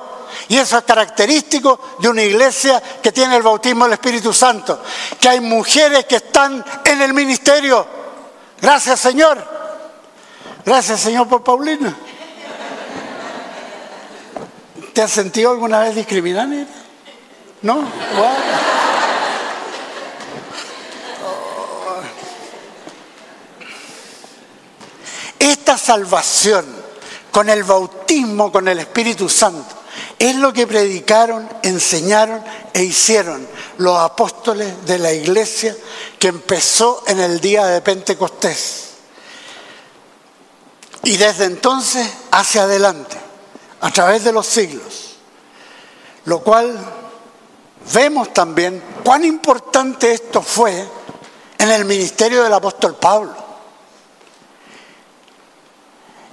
Y 0.48 0.58
eso 0.58 0.78
es 0.78 0.84
característico 0.84 1.80
de 2.00 2.10
una 2.10 2.24
iglesia 2.24 2.82
que 3.02 3.12
tiene 3.12 3.36
el 3.36 3.44
bautismo 3.44 3.86
del 3.86 3.94
Espíritu 3.94 4.34
Santo. 4.34 4.82
Que 5.20 5.30
hay 5.30 5.40
mujeres 5.40 6.06
que 6.06 6.18
están 6.18 6.64
en 6.86 7.02
el 7.02 7.14
ministerio. 7.14 7.86
Gracias 8.62 9.00
Señor. 9.00 9.38
Gracias 10.66 11.00
Señor 11.00 11.28
por 11.28 11.44
Paulina. 11.44 11.96
¿Te 14.94 15.02
has 15.02 15.12
sentido 15.12 15.52
alguna 15.52 15.80
vez 15.80 15.96
discriminada? 15.96 16.66
¿No? 17.62 17.84
Esta 25.40 25.78
salvación 25.78 26.66
con 27.32 27.50
el 27.50 27.64
bautismo, 27.64 28.52
con 28.52 28.68
el 28.68 28.80
Espíritu 28.80 29.30
Santo, 29.30 29.76
es 30.18 30.36
lo 30.36 30.52
que 30.52 30.68
predicaron, 30.68 31.50
enseñaron 31.64 32.44
e 32.74 32.84
hicieron 32.84 33.48
los 33.78 33.98
apóstoles 33.98 34.86
de 34.86 35.00
la 35.00 35.14
iglesia 35.14 35.76
que 36.20 36.28
empezó 36.28 37.04
en 37.08 37.20
el 37.20 37.40
día 37.40 37.66
de 37.66 37.82
Pentecostés. 37.82 38.90
Y 41.04 41.16
desde 41.16 41.46
entonces 41.46 42.06
hacia 42.32 42.64
adelante, 42.64 43.18
a 43.82 43.92
través 43.92 44.24
de 44.24 44.34
los 44.34 44.46
siglos. 44.46 45.16
Lo 46.26 46.42
cual 46.42 46.78
vemos 47.94 48.34
también 48.34 48.84
cuán 49.04 49.24
importante 49.24 50.12
esto 50.12 50.42
fue 50.42 50.86
en 51.58 51.72
el 51.72 51.86
ministerio 51.86 52.44
del 52.44 52.54
apóstol 52.54 52.96
Pablo. 52.96 53.49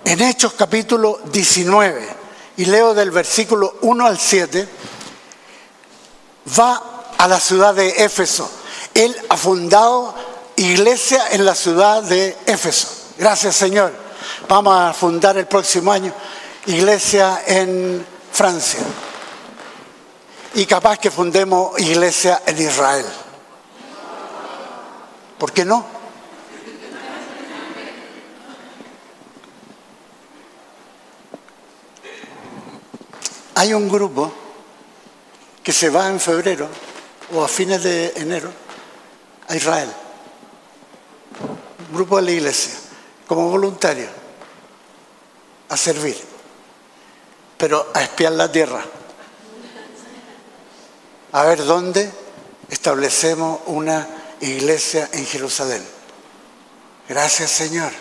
En 0.06 0.22
Hechos 0.22 0.52
capítulo 0.52 1.18
19, 1.32 2.08
y 2.58 2.66
leo 2.66 2.94
del 2.94 3.10
versículo 3.10 3.78
1 3.80 4.06
al 4.06 4.16
7, 4.16 4.68
va 6.56 7.10
a 7.18 7.26
la 7.26 7.40
ciudad 7.40 7.74
de 7.74 7.88
Éfeso. 8.04 8.48
Él 8.94 9.16
ha 9.28 9.36
fundado 9.36 10.14
iglesia 10.54 11.24
en 11.32 11.44
la 11.44 11.56
ciudad 11.56 12.04
de 12.04 12.36
Éfeso. 12.46 12.86
Gracias 13.18 13.56
Señor. 13.56 13.92
Vamos 14.48 14.78
a 14.78 14.92
fundar 14.92 15.38
el 15.38 15.48
próximo 15.48 15.90
año 15.90 16.12
iglesia 16.66 17.42
en 17.44 18.06
Francia. 18.30 18.84
Y 20.54 20.66
capaz 20.66 20.98
que 20.98 21.10
fundemos 21.10 21.76
iglesia 21.80 22.42
en 22.46 22.62
Israel. 22.62 23.06
¿Por 25.36 25.50
qué 25.50 25.64
no? 25.64 25.95
Hay 33.56 33.72
un 33.72 33.88
grupo 33.88 34.30
que 35.62 35.72
se 35.72 35.88
va 35.88 36.08
en 36.08 36.20
febrero 36.20 36.68
o 37.32 37.42
a 37.42 37.48
fines 37.48 37.82
de 37.82 38.12
enero 38.16 38.52
a 39.48 39.56
Israel. 39.56 39.88
Un 41.88 41.96
grupo 41.96 42.16
de 42.16 42.22
la 42.22 42.30
iglesia, 42.32 42.74
como 43.26 43.48
voluntario, 43.48 44.08
a 45.70 45.76
servir, 45.76 46.16
pero 47.56 47.90
a 47.94 48.02
espiar 48.02 48.32
la 48.32 48.52
tierra. 48.52 48.84
A 51.32 51.42
ver 51.44 51.64
dónde 51.64 52.12
establecemos 52.68 53.60
una 53.66 54.06
iglesia 54.42 55.08
en 55.12 55.24
Jerusalén. 55.24 55.82
Gracias 57.08 57.52
Señor. 57.52 57.92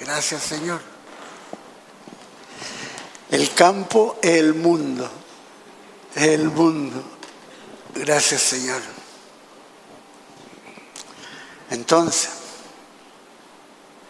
Gracias 0.00 0.42
Señor. 0.42 0.91
El 3.32 3.54
campo 3.54 4.18
es 4.20 4.34
el 4.34 4.52
mundo. 4.52 5.08
El 6.14 6.50
mundo. 6.50 7.02
Gracias 7.94 8.42
Señor. 8.42 8.82
Entonces, 11.70 12.28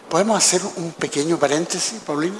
¿podemos 0.09 0.37
hacer 0.37 0.61
un 0.75 0.91
pequeño 0.95 1.39
paréntesis, 1.39 2.01
Paulino? 2.05 2.37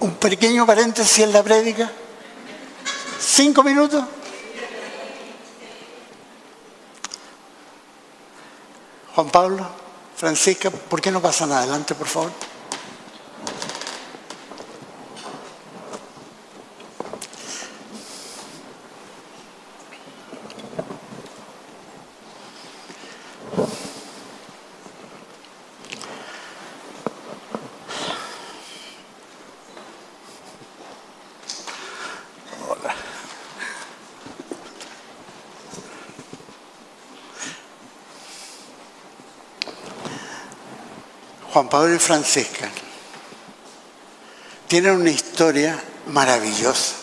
Un 0.00 0.14
pequeño 0.16 0.66
paréntesis 0.66 1.20
en 1.20 1.32
la 1.32 1.42
prédica. 1.42 1.90
¿Cinco 3.18 3.62
minutos? 3.62 4.04
Juan 9.14 9.30
Pablo, 9.30 9.66
Francisca, 10.14 10.68
¿por 10.68 11.00
qué 11.00 11.10
no 11.10 11.22
pasan 11.22 11.50
adelante, 11.50 11.94
por 11.94 12.08
favor? 12.08 12.57
Juan 41.58 41.68
Pablo 41.68 41.96
y 41.96 41.98
Francisca 41.98 42.70
tienen 44.68 44.92
una 44.92 45.10
historia 45.10 45.76
maravillosa. 46.06 46.94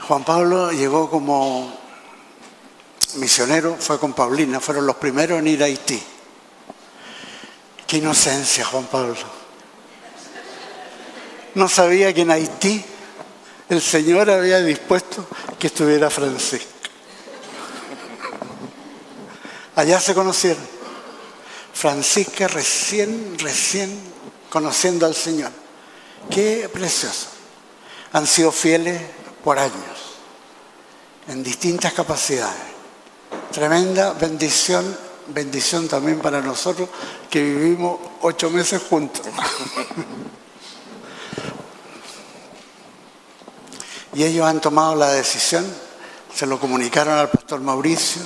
Juan 0.00 0.24
Pablo 0.24 0.72
llegó 0.72 1.08
como 1.08 1.72
misionero, 3.14 3.76
fue 3.78 4.00
con 4.00 4.12
Paulina, 4.12 4.58
fueron 4.58 4.84
los 4.84 4.96
primeros 4.96 5.38
en 5.38 5.46
ir 5.46 5.62
a 5.62 5.66
Haití. 5.66 6.02
Qué 7.86 7.98
inocencia, 7.98 8.64
Juan 8.64 8.86
Pablo. 8.86 9.14
No 11.54 11.68
sabía 11.68 12.12
que 12.12 12.22
en 12.22 12.32
Haití 12.32 12.84
el 13.68 13.80
Señor 13.80 14.28
había 14.28 14.58
dispuesto 14.58 15.28
que 15.60 15.68
estuviera 15.68 16.10
Francisco. 16.10 16.71
Allá 19.76 20.00
se 20.00 20.14
conocieron. 20.14 20.62
Francisca 21.72 22.46
recién, 22.48 23.38
recién 23.38 23.98
conociendo 24.50 25.06
al 25.06 25.14
Señor. 25.14 25.50
Qué 26.30 26.68
precioso. 26.72 27.28
Han 28.12 28.26
sido 28.26 28.52
fieles 28.52 29.00
por 29.42 29.58
años, 29.58 29.74
en 31.28 31.42
distintas 31.42 31.94
capacidades. 31.94 32.60
Tremenda 33.50 34.12
bendición, 34.12 34.96
bendición 35.28 35.88
también 35.88 36.20
para 36.20 36.42
nosotros 36.42 36.90
que 37.30 37.42
vivimos 37.42 37.98
ocho 38.20 38.50
meses 38.50 38.82
juntos. 38.82 39.26
y 44.14 44.24
ellos 44.24 44.46
han 44.46 44.60
tomado 44.60 44.94
la 44.94 45.10
decisión, 45.12 45.66
se 46.34 46.44
lo 46.46 46.60
comunicaron 46.60 47.18
al 47.18 47.30
pastor 47.30 47.60
Mauricio, 47.60 48.20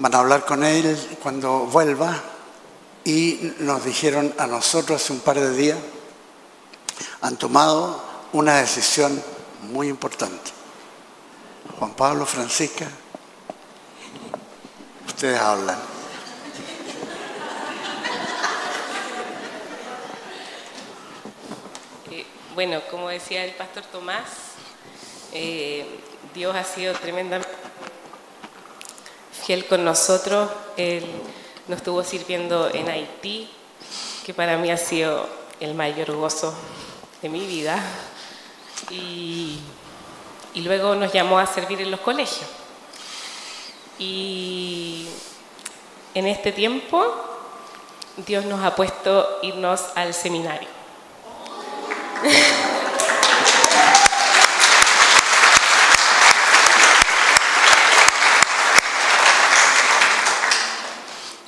van 0.00 0.14
a 0.14 0.18
hablar 0.20 0.46
con 0.46 0.64
él 0.64 0.98
cuando 1.22 1.66
vuelva 1.66 2.18
y 3.04 3.52
nos 3.58 3.84
dijeron 3.84 4.34
a 4.38 4.46
nosotros 4.46 5.02
hace 5.02 5.12
un 5.12 5.20
par 5.20 5.38
de 5.38 5.54
días, 5.54 5.78
han 7.20 7.36
tomado 7.36 8.02
una 8.32 8.56
decisión 8.56 9.22
muy 9.70 9.88
importante. 9.88 10.52
Juan 11.78 11.92
Pablo, 11.92 12.24
Francisca, 12.24 12.86
ustedes 15.06 15.38
hablan. 15.38 15.78
Eh, 22.10 22.24
bueno, 22.54 22.80
como 22.90 23.10
decía 23.10 23.44
el 23.44 23.52
pastor 23.52 23.84
Tomás, 23.84 24.24
eh, 25.34 26.00
Dios 26.32 26.56
ha 26.56 26.64
sido 26.64 26.94
tremendamente 26.94 27.59
fiel 29.50 29.66
con 29.66 29.84
nosotros. 29.84 30.48
Él 30.76 31.04
nos 31.66 31.78
estuvo 31.78 32.04
sirviendo 32.04 32.70
en 32.72 32.88
Haití, 32.88 33.50
que 34.24 34.32
para 34.32 34.56
mí 34.56 34.70
ha 34.70 34.76
sido 34.76 35.28
el 35.58 35.74
mayor 35.74 36.12
gozo 36.12 36.54
de 37.20 37.28
mi 37.28 37.44
vida. 37.44 37.82
Y, 38.92 39.58
luego 40.54 40.94
nos 40.94 41.12
llamó 41.12 41.40
a 41.40 41.46
servir 41.46 41.80
en 41.80 41.90
los 41.90 41.98
colegios. 41.98 42.48
Y 43.98 45.08
en 46.14 46.28
este 46.28 46.52
tiempo 46.52 47.04
Dios 48.18 48.44
nos 48.44 48.64
ha 48.64 48.76
puesto 48.76 49.40
irnos 49.42 49.82
al 49.96 50.14
seminario. 50.14 50.68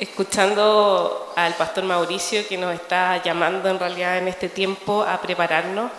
Escuchando 0.03 1.33
al 1.37 1.55
pastor 1.55 1.85
Mauricio 1.85 2.45
que 2.49 2.59
nos 2.59 2.75
está 2.75 3.23
llamando 3.23 3.69
en 3.69 3.79
realidad 3.79 4.19
en 4.19 4.27
este 4.27 4.49
tiempo 4.49 5.05
a 5.05 5.21
prepararnos 5.21 5.93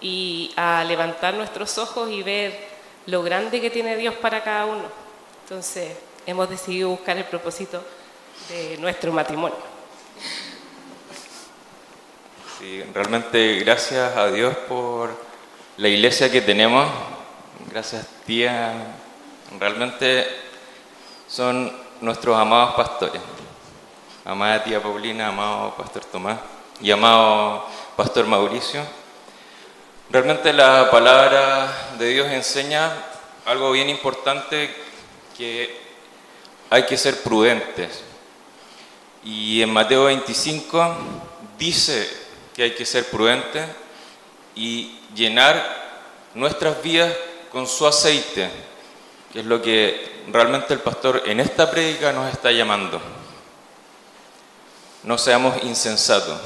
y 0.00 0.52
a 0.56 0.82
levantar 0.82 1.34
nuestros 1.34 1.78
ojos 1.78 2.10
y 2.10 2.24
ver 2.24 2.58
lo 3.06 3.22
grande 3.22 3.60
que 3.60 3.70
tiene 3.70 3.96
Dios 3.96 4.16
para 4.16 4.42
cada 4.42 4.66
uno. 4.66 4.82
Entonces, 5.44 5.96
hemos 6.26 6.50
decidido 6.50 6.88
buscar 6.88 7.18
el 7.18 7.24
propósito 7.24 7.80
de 8.48 8.76
nuestro 8.78 9.12
matrimonio. 9.12 9.58
Realmente 12.92 13.60
gracias 13.60 14.16
a 14.16 14.28
Dios 14.32 14.56
por 14.68 15.16
la 15.76 15.86
iglesia 15.86 16.32
que 16.32 16.40
tenemos. 16.40 16.90
Gracias 17.70 18.08
tía. 18.26 18.72
Realmente 19.56 20.26
son 21.28 21.89
nuestros 22.00 22.38
amados 22.38 22.74
pastores. 22.74 23.20
Amada 24.24 24.64
tía 24.64 24.82
Paulina, 24.82 25.28
amado 25.28 25.74
pastor 25.76 26.04
Tomás 26.04 26.38
y 26.80 26.90
amado 26.90 27.66
pastor 27.96 28.26
Mauricio. 28.26 28.82
Realmente 30.10 30.52
la 30.52 30.90
palabra 30.90 31.70
de 31.98 32.08
Dios 32.08 32.28
enseña 32.28 32.90
algo 33.46 33.72
bien 33.72 33.88
importante 33.88 34.74
que 35.36 35.78
hay 36.70 36.84
que 36.84 36.96
ser 36.96 37.22
prudentes. 37.22 38.02
Y 39.22 39.60
en 39.62 39.70
Mateo 39.70 40.04
25 40.04 40.96
dice 41.58 42.08
que 42.54 42.62
hay 42.62 42.74
que 42.74 42.86
ser 42.86 43.10
prudentes 43.10 43.68
y 44.54 44.98
llenar 45.14 45.62
nuestras 46.34 46.82
vidas 46.82 47.14
con 47.52 47.66
su 47.66 47.86
aceite, 47.86 48.50
que 49.32 49.40
es 49.40 49.46
lo 49.46 49.62
que 49.62 50.24
realmente 50.28 50.74
el 50.74 50.80
pastor 50.80 51.22
en 51.26 51.40
esta 51.40 51.70
prédica 51.70 52.12
nos 52.12 52.32
está 52.32 52.50
llamando. 52.50 53.00
No 55.02 55.16
seamos 55.18 55.62
insensatos. 55.62 56.40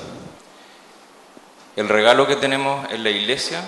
El 1.77 1.89
regalo 1.89 2.27
que 2.27 2.37
tenemos 2.37 2.89
en 2.93 3.03
la 3.03 3.11
iglesia, 3.11 3.63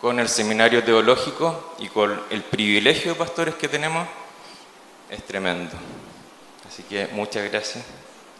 con 0.00 0.20
el 0.20 0.28
seminario 0.28 0.84
teológico 0.84 1.74
y 1.78 1.88
con 1.88 2.20
el 2.30 2.42
privilegio 2.42 3.12
de 3.12 3.18
pastores 3.18 3.54
que 3.54 3.68
tenemos, 3.68 4.06
es 5.10 5.24
tremendo. 5.24 5.74
Así 6.68 6.82
que 6.82 7.06
muchas 7.12 7.50
gracias 7.50 7.84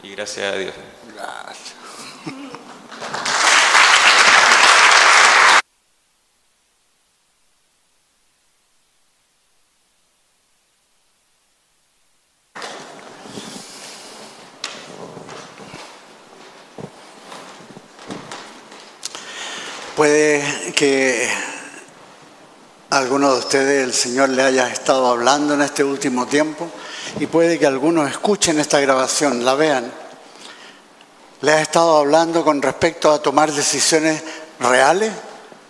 y 0.03 0.11
gracias 0.11 0.53
a 0.53 0.57
Dios. 0.57 0.75
Gracias. 1.15 1.75
Puede 19.97 20.75
que 20.75 21.27
alguno 22.91 23.33
de 23.33 23.39
ustedes 23.39 23.83
el 23.83 23.95
Señor 23.95 24.29
le 24.29 24.43
haya 24.43 24.69
estado 24.69 25.07
hablando 25.07 25.55
en 25.55 25.63
este 25.63 25.83
último 25.83 26.27
tiempo 26.27 26.69
y 27.19 27.27
puede 27.27 27.59
que 27.59 27.65
algunos 27.65 28.11
escuchen 28.11 28.61
esta 28.61 28.79
grabación, 28.79 29.43
la 29.43 29.55
vean. 29.55 29.91
Le 31.41 31.51
ha 31.51 31.63
estado 31.63 31.97
hablando 31.97 32.45
con 32.45 32.61
respecto 32.61 33.11
a 33.11 33.23
tomar 33.23 33.51
decisiones 33.51 34.23
reales, 34.61 35.13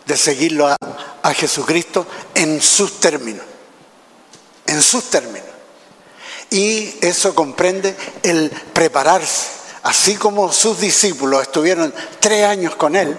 de 0.06 0.16
seguirlo 0.16 0.66
a, 0.66 0.76
a 1.22 1.32
Jesucristo 1.32 2.04
en 2.34 2.60
sus 2.60 2.98
términos, 2.98 3.46
en 4.66 4.82
sus 4.82 5.04
términos. 5.04 5.50
Y 6.50 6.96
eso 7.00 7.32
comprende 7.32 7.94
el 8.24 8.50
prepararse, 8.72 9.46
así 9.84 10.16
como 10.16 10.52
sus 10.52 10.80
discípulos 10.80 11.42
estuvieron 11.42 11.94
tres 12.18 12.44
años 12.44 12.74
con 12.74 12.96
él, 12.96 13.16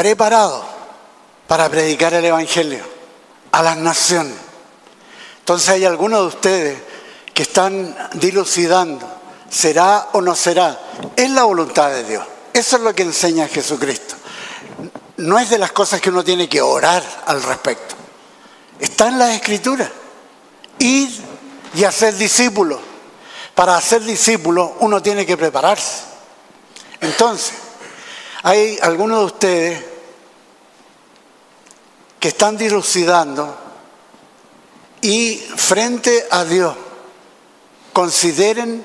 preparados 0.00 0.64
para 1.46 1.68
predicar 1.68 2.14
el 2.14 2.24
Evangelio 2.24 2.82
a 3.52 3.62
las 3.62 3.76
naciones. 3.76 4.32
Entonces 5.40 5.68
hay 5.68 5.84
algunos 5.84 6.20
de 6.20 6.26
ustedes 6.26 6.78
que 7.34 7.42
están 7.42 7.94
dilucidando, 8.14 9.06
¿será 9.50 10.08
o 10.12 10.22
no 10.22 10.34
será? 10.34 10.80
Es 11.14 11.30
la 11.30 11.44
voluntad 11.44 11.90
de 11.90 12.04
Dios. 12.04 12.24
Eso 12.54 12.76
es 12.78 12.82
lo 12.82 12.94
que 12.94 13.02
enseña 13.02 13.46
Jesucristo. 13.46 14.14
No 15.18 15.38
es 15.38 15.50
de 15.50 15.58
las 15.58 15.72
cosas 15.72 16.00
que 16.00 16.08
uno 16.08 16.24
tiene 16.24 16.48
que 16.48 16.62
orar 16.62 17.02
al 17.26 17.42
respecto. 17.42 17.94
Está 18.78 19.08
en 19.08 19.18
las 19.18 19.34
escrituras. 19.34 19.90
Ir 20.78 21.10
y 21.74 21.84
hacer 21.84 22.14
discípulos. 22.14 22.80
Para 23.54 23.76
hacer 23.76 24.02
discípulos 24.02 24.70
uno 24.80 25.02
tiene 25.02 25.26
que 25.26 25.36
prepararse. 25.36 26.04
Entonces, 27.02 27.52
hay 28.42 28.78
algunos 28.80 29.18
de 29.18 29.24
ustedes 29.26 29.89
que 32.20 32.28
están 32.28 32.58
dilucidando 32.58 33.56
y 35.00 35.36
frente 35.56 36.26
a 36.30 36.44
Dios 36.44 36.76
consideren 37.94 38.84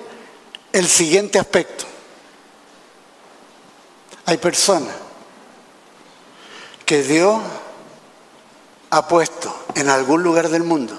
el 0.71 0.87
siguiente 0.87 1.37
aspecto. 1.37 1.85
Hay 4.25 4.37
personas 4.37 4.95
que 6.85 7.03
Dios 7.03 7.41
ha 8.91 9.07
puesto 9.07 9.65
en 9.75 9.89
algún 9.89 10.23
lugar 10.23 10.47
del 10.47 10.63
mundo 10.63 10.97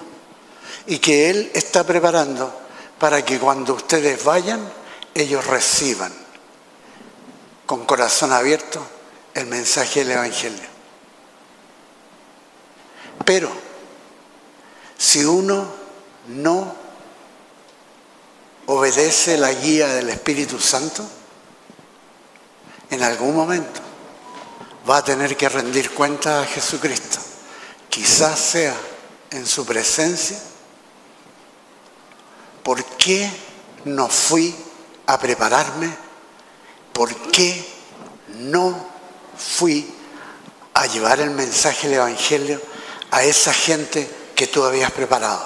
y 0.87 0.99
que 0.99 1.31
Él 1.31 1.51
está 1.55 1.85
preparando 1.85 2.55
para 2.99 3.25
que 3.25 3.39
cuando 3.39 3.75
ustedes 3.75 4.23
vayan, 4.23 4.61
ellos 5.15 5.47
reciban 5.47 6.13
con 7.65 7.87
corazón 7.87 8.33
abierto 8.33 8.87
el 9.35 9.47
mensaje 9.47 10.01
del 10.01 10.13
Evangelio. 10.13 10.76
Pero 13.27 13.51
si 14.97 15.25
uno 15.25 15.67
no 16.29 16.75
obedece 18.67 19.37
la 19.37 19.53
guía 19.53 19.89
del 19.89 20.09
Espíritu 20.11 20.61
Santo, 20.61 21.05
en 22.89 23.03
algún 23.03 23.35
momento 23.35 23.81
va 24.89 24.99
a 24.99 25.05
tener 25.05 25.37
que 25.37 25.49
rendir 25.49 25.91
cuenta 25.91 26.41
a 26.41 26.47
Jesucristo. 26.47 27.19
Quizás 27.91 28.39
sea 28.39 28.77
en 29.31 29.45
su 29.45 29.67
presencia. 29.67 30.39
¿Por 32.63 32.85
qué 32.85 33.29
no 33.87 34.09
fui 34.09 34.55
a 35.07 35.19
prepararme? 35.19 35.93
¿Por 36.93 37.13
qué 37.33 37.67
no 38.39 38.87
fui 39.37 39.93
a 40.75 40.87
llevar 40.87 41.19
el 41.19 41.31
mensaje 41.31 41.89
del 41.89 41.97
Evangelio 41.97 42.76
a 43.17 43.25
esa 43.25 43.51
gente 43.51 44.07
que 44.35 44.47
tú 44.47 44.63
habías 44.63 44.91
preparado? 44.91 45.43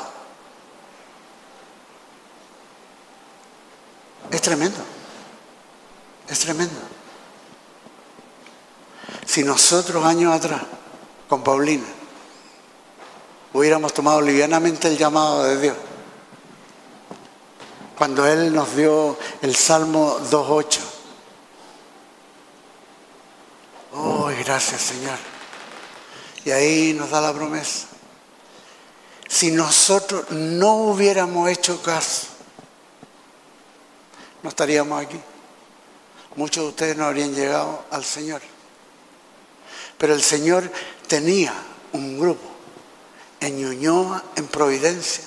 Es 4.29 4.43
tremendo. 4.43 4.79
Es 6.29 6.41
tremendo. 6.41 6.81
Si 9.25 9.45
nosotros 9.45 10.05
años 10.05 10.35
atrás, 10.35 10.63
con 11.29 11.45
Paulina, 11.45 11.87
hubiéramos 13.53 13.95
tomado 13.95 14.21
livianamente 14.21 14.89
el 14.89 14.99
llamado 14.99 15.45
de 15.45 15.61
Dios, 15.61 15.77
cuando 17.97 18.27
Él 18.27 18.53
nos 18.53 18.75
dio 18.75 19.17
el 19.43 19.55
Salmo 19.55 20.19
2.8, 20.29 20.79
oh, 23.93 24.29
gracias 24.45 24.81
Señor. 24.81 25.40
Y 26.45 26.51
ahí 26.51 26.93
nos 26.95 27.11
da 27.11 27.21
la 27.21 27.33
promesa. 27.35 27.87
Si 29.29 29.51
nosotros 29.51 30.31
no 30.31 30.75
hubiéramos 30.75 31.49
hecho 31.49 31.83
caso, 31.83 32.27
no 34.43 34.49
estaríamos 34.49 35.03
aquí. 35.03 35.21
Muchos 36.37 36.65
de 36.65 36.69
ustedes 36.71 36.97
no 36.97 37.05
habrían 37.05 37.35
llegado 37.35 37.85
al 37.91 38.05
Señor. 38.05 38.41
Pero 39.99 40.15
el 40.15 40.23
Señor 40.23 40.71
tenía 41.07 41.53
un 41.93 42.19
grupo 42.19 42.49
en 43.41 43.59
Ñuñoa, 43.59 44.23
en 44.37 44.47
Providencia, 44.49 45.25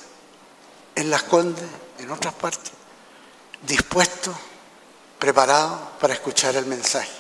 en 0.96 1.10
Las 1.10 1.24
Condes, 1.24 1.64
en 2.00 2.10
otras 2.12 2.34
partes, 2.34 2.72
dispuesto, 3.66 4.34
preparado 5.20 5.92
para 6.00 6.14
escuchar 6.14 6.56
el 6.56 6.66
mensaje. 6.66 7.12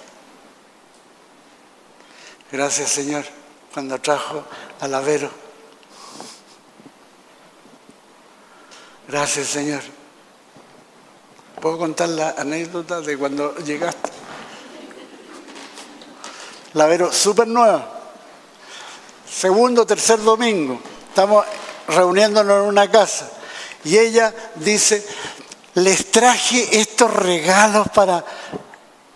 Gracias 2.52 2.92
Señor 2.92 3.43
cuando 3.74 4.00
trajo 4.00 4.44
al 4.80 4.94
Avero. 4.94 5.30
Gracias 9.08 9.48
Señor 9.48 9.82
¿Puedo 11.64 11.78
contar 11.78 12.10
la 12.10 12.36
anécdota 12.38 13.00
de 13.00 13.18
cuando 13.18 13.56
llegaste? 13.56 14.12
La 16.74 17.14
súper 17.14 17.48
nueva. 17.48 17.88
Segundo, 19.32 19.86
tercer 19.86 20.22
domingo. 20.22 20.82
Estamos 21.08 21.46
reuniéndonos 21.88 22.64
en 22.64 22.68
una 22.68 22.92
casa. 22.92 23.30
Y 23.86 23.98
ella 23.98 24.34
dice, 24.56 25.08
les 25.76 26.12
traje 26.12 26.82
estos 26.82 27.14
regalos 27.14 27.88
para, 27.96 28.26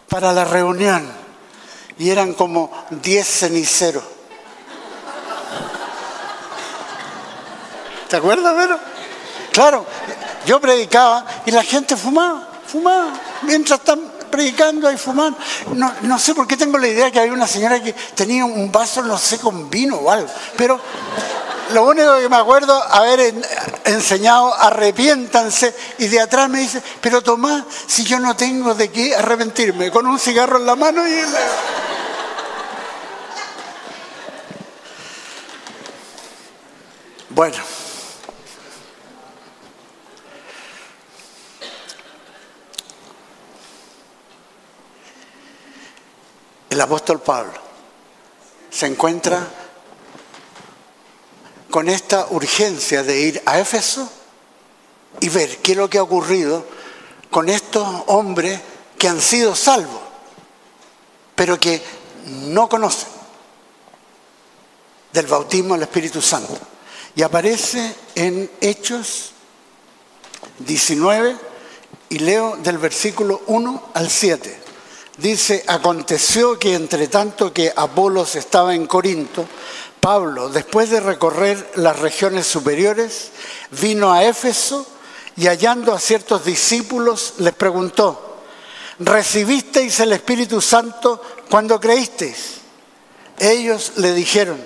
para 0.08 0.32
la 0.32 0.46
reunión. 0.46 1.06
Y 2.00 2.12
eran 2.12 2.34
como 2.34 2.72
10 2.92 3.28
ceniceros. 3.28 4.04
¿Te 8.10 8.16
acuerdas, 8.16 8.56
Vero? 8.56 8.80
Claro, 9.52 9.86
yo 10.46 10.62
predicaba 10.62 11.26
y 11.46 11.52
la 11.52 11.64
gente 11.64 11.98
fumaba, 11.98 12.48
fumaba. 12.66 13.14
Mientras 13.42 13.80
están 13.80 14.00
predicando 14.30 14.92
y 14.92 14.98
fumando. 14.98 15.38
No, 16.02 16.20
sé 16.20 16.34
por 16.34 16.48
qué 16.48 16.56
tengo 16.56 16.78
la 16.78 16.88
idea 16.88 17.12
que 17.12 17.20
había 17.20 17.34
una 17.34 17.48
señora 17.48 17.82
que 17.82 17.94
tenía 17.94 18.46
un 18.46 18.72
vaso, 18.72 19.02
no 19.02 19.18
sé, 19.18 19.40
con 19.40 19.70
vino 19.70 19.98
o 19.98 20.12
algo. 20.12 20.30
Pero 20.56 20.80
lo 21.74 21.84
único 21.84 22.18
que 22.20 22.30
me 22.30 22.38
acuerdo 22.38 22.82
haber 22.82 23.34
enseñado, 23.86 24.54
arrepiéntanse, 24.54 25.76
y 25.98 26.08
de 26.08 26.22
atrás 26.22 26.50
me 26.50 26.60
dice, 26.60 26.82
pero 27.02 27.22
Tomás, 27.22 27.64
si 27.88 28.04
yo 28.04 28.20
no 28.20 28.36
tengo 28.36 28.74
de 28.74 28.90
qué 28.90 29.16
arrepentirme, 29.16 29.92
con 29.92 30.06
un 30.06 30.20
cigarro 30.20 30.58
en 30.58 30.66
la 30.66 30.76
mano 30.76 31.08
y... 31.08 31.22
Bueno. 37.30 37.87
El 46.70 46.82
apóstol 46.82 47.22
Pablo 47.22 47.54
se 48.70 48.88
encuentra 48.88 49.48
con 51.70 51.90
esta 51.90 52.28
urgencia 52.30 53.04
de 53.04 53.20
ir 53.20 53.42
a 53.46 53.60
Éfeso 53.60 54.10
y 55.20 55.30
ver 55.30 55.58
qué 55.58 55.72
es 55.72 55.78
lo 55.78 55.90
que 55.90 55.98
ha 55.98 56.04
ocurrido 56.04 56.66
con 57.30 57.50
estos 57.50 57.88
hombres 58.08 58.60
que 58.98 59.08
han 59.08 59.22
sido 59.22 59.56
salvos, 59.56 60.02
pero 61.36 61.60
que 61.60 61.82
no 62.26 62.68
conocen 62.68 63.10
del 65.14 65.28
bautismo 65.28 65.74
del 65.74 65.84
Espíritu 65.84 66.22
Santo. 66.22 66.58
Y 67.16 67.24
aparece 67.24 67.96
en 68.16 68.50
Hechos 68.62 69.32
19 70.60 71.36
y 72.10 72.20
leo 72.20 72.58
del 72.58 72.78
versículo 72.78 73.42
1 73.48 73.90
al 73.94 74.10
7. 74.10 74.67
Dice, 75.18 75.64
aconteció 75.66 76.60
que 76.60 76.76
entre 76.76 77.08
tanto 77.08 77.52
que 77.52 77.74
Apolos 77.76 78.36
estaba 78.36 78.76
en 78.76 78.86
Corinto, 78.86 79.48
Pablo, 80.00 80.50
después 80.50 80.92
de 80.92 81.00
recorrer 81.00 81.72
las 81.76 82.00
regiones 82.00 82.46
superiores, 82.46 83.32
vino 83.82 84.14
a 84.14 84.24
Éfeso 84.24 84.86
y 85.36 85.48
hallando 85.48 85.94
a 85.94 86.00
ciertos 86.00 86.46
discípulos 86.46 87.34
les 87.40 87.54
preguntó, 87.54 88.44
¿recibisteis 89.00 90.00
el 90.02 90.14
Espíritu 90.14 90.62
Santo 90.62 91.22
cuando 91.50 91.80
creísteis? 91.80 92.58
Ellos 93.40 93.94
le 93.96 94.14
dijeron, 94.14 94.64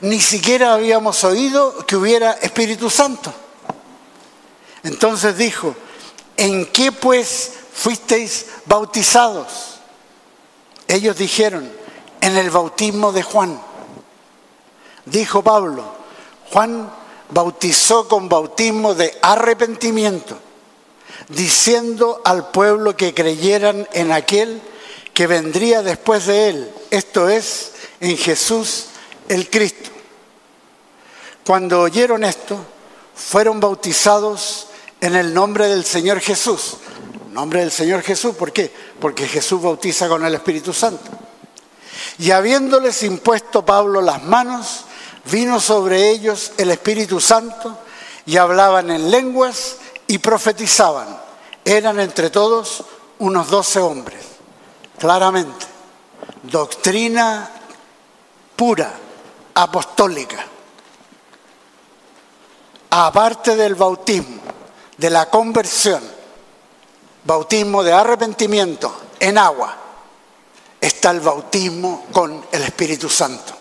ni 0.00 0.20
siquiera 0.20 0.74
habíamos 0.74 1.22
oído 1.22 1.86
que 1.86 1.96
hubiera 1.96 2.32
Espíritu 2.32 2.90
Santo. 2.90 3.32
Entonces 4.82 5.36
dijo, 5.36 5.74
¿en 6.36 6.66
qué 6.66 6.90
pues 6.90 7.52
fuisteis 7.78 8.46
bautizados? 8.66 9.78
Ellos 10.88 11.16
dijeron, 11.16 11.70
en 12.20 12.36
el 12.36 12.50
bautismo 12.50 13.12
de 13.12 13.22
Juan. 13.22 13.60
Dijo 15.04 15.42
Pablo, 15.42 15.84
Juan 16.50 16.90
bautizó 17.30 18.08
con 18.08 18.28
bautismo 18.28 18.94
de 18.94 19.16
arrepentimiento, 19.22 20.36
diciendo 21.28 22.20
al 22.24 22.50
pueblo 22.50 22.96
que 22.96 23.14
creyeran 23.14 23.86
en 23.92 24.12
aquel 24.12 24.60
que 25.14 25.26
vendría 25.26 25.82
después 25.82 26.26
de 26.26 26.48
él, 26.48 26.72
esto 26.90 27.28
es, 27.28 27.72
en 28.00 28.16
Jesús 28.16 28.86
el 29.28 29.48
Cristo. 29.50 29.90
Cuando 31.44 31.80
oyeron 31.80 32.24
esto, 32.24 32.58
fueron 33.14 33.60
bautizados 33.60 34.68
en 35.00 35.16
el 35.16 35.32
nombre 35.32 35.68
del 35.68 35.84
Señor 35.84 36.20
Jesús. 36.20 36.76
Nombre 37.38 37.60
del 37.60 37.70
Señor 37.70 38.02
Jesús, 38.02 38.34
¿por 38.34 38.52
qué? 38.52 38.68
Porque 38.98 39.28
Jesús 39.28 39.62
bautiza 39.62 40.08
con 40.08 40.24
el 40.24 40.34
Espíritu 40.34 40.72
Santo. 40.72 41.08
Y 42.18 42.32
habiéndoles 42.32 43.04
impuesto 43.04 43.64
Pablo 43.64 44.02
las 44.02 44.24
manos, 44.24 44.86
vino 45.30 45.60
sobre 45.60 46.10
ellos 46.10 46.50
el 46.56 46.72
Espíritu 46.72 47.20
Santo 47.20 47.78
y 48.26 48.38
hablaban 48.38 48.90
en 48.90 49.12
lenguas 49.12 49.76
y 50.08 50.18
profetizaban. 50.18 51.16
Eran 51.64 52.00
entre 52.00 52.30
todos 52.30 52.82
unos 53.20 53.48
doce 53.48 53.78
hombres. 53.78 54.24
Claramente, 54.98 55.64
doctrina 56.42 57.52
pura, 58.56 58.92
apostólica. 59.54 60.44
Aparte 62.90 63.54
del 63.54 63.76
bautismo, 63.76 64.40
de 64.96 65.10
la 65.10 65.30
conversión, 65.30 66.17
bautismo 67.24 67.82
de 67.82 67.92
arrepentimiento 67.92 68.94
en 69.20 69.38
agua, 69.38 69.76
está 70.80 71.10
el 71.10 71.20
bautismo 71.20 72.06
con 72.12 72.46
el 72.52 72.62
Espíritu 72.62 73.08
Santo. 73.08 73.54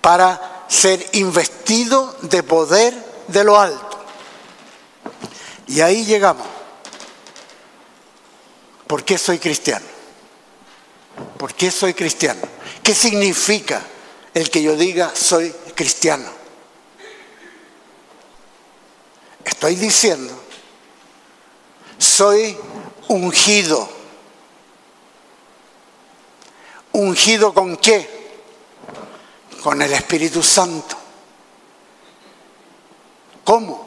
Para 0.00 0.66
ser 0.68 1.04
investido 1.12 2.16
de 2.22 2.42
poder 2.42 2.94
de 3.28 3.44
lo 3.44 3.58
alto. 3.58 3.98
Y 5.66 5.80
ahí 5.80 6.04
llegamos. 6.04 6.46
¿Por 8.86 9.04
qué 9.04 9.16
soy 9.18 9.38
cristiano? 9.38 9.86
¿Por 11.38 11.54
qué 11.54 11.70
soy 11.70 11.94
cristiano? 11.94 12.40
¿Qué 12.82 12.94
significa 12.94 13.82
el 14.34 14.50
que 14.50 14.62
yo 14.62 14.76
diga 14.76 15.12
soy 15.14 15.50
cristiano? 15.74 16.28
Estoy 19.44 19.76
diciendo, 19.76 20.43
soy 22.04 22.56
ungido. 23.08 23.88
¿Ungido 26.92 27.52
con 27.52 27.76
qué? 27.76 28.14
con 29.64 29.80
el 29.80 29.94
Espíritu 29.94 30.42
Santo. 30.42 30.94
¿Cómo? 33.44 33.82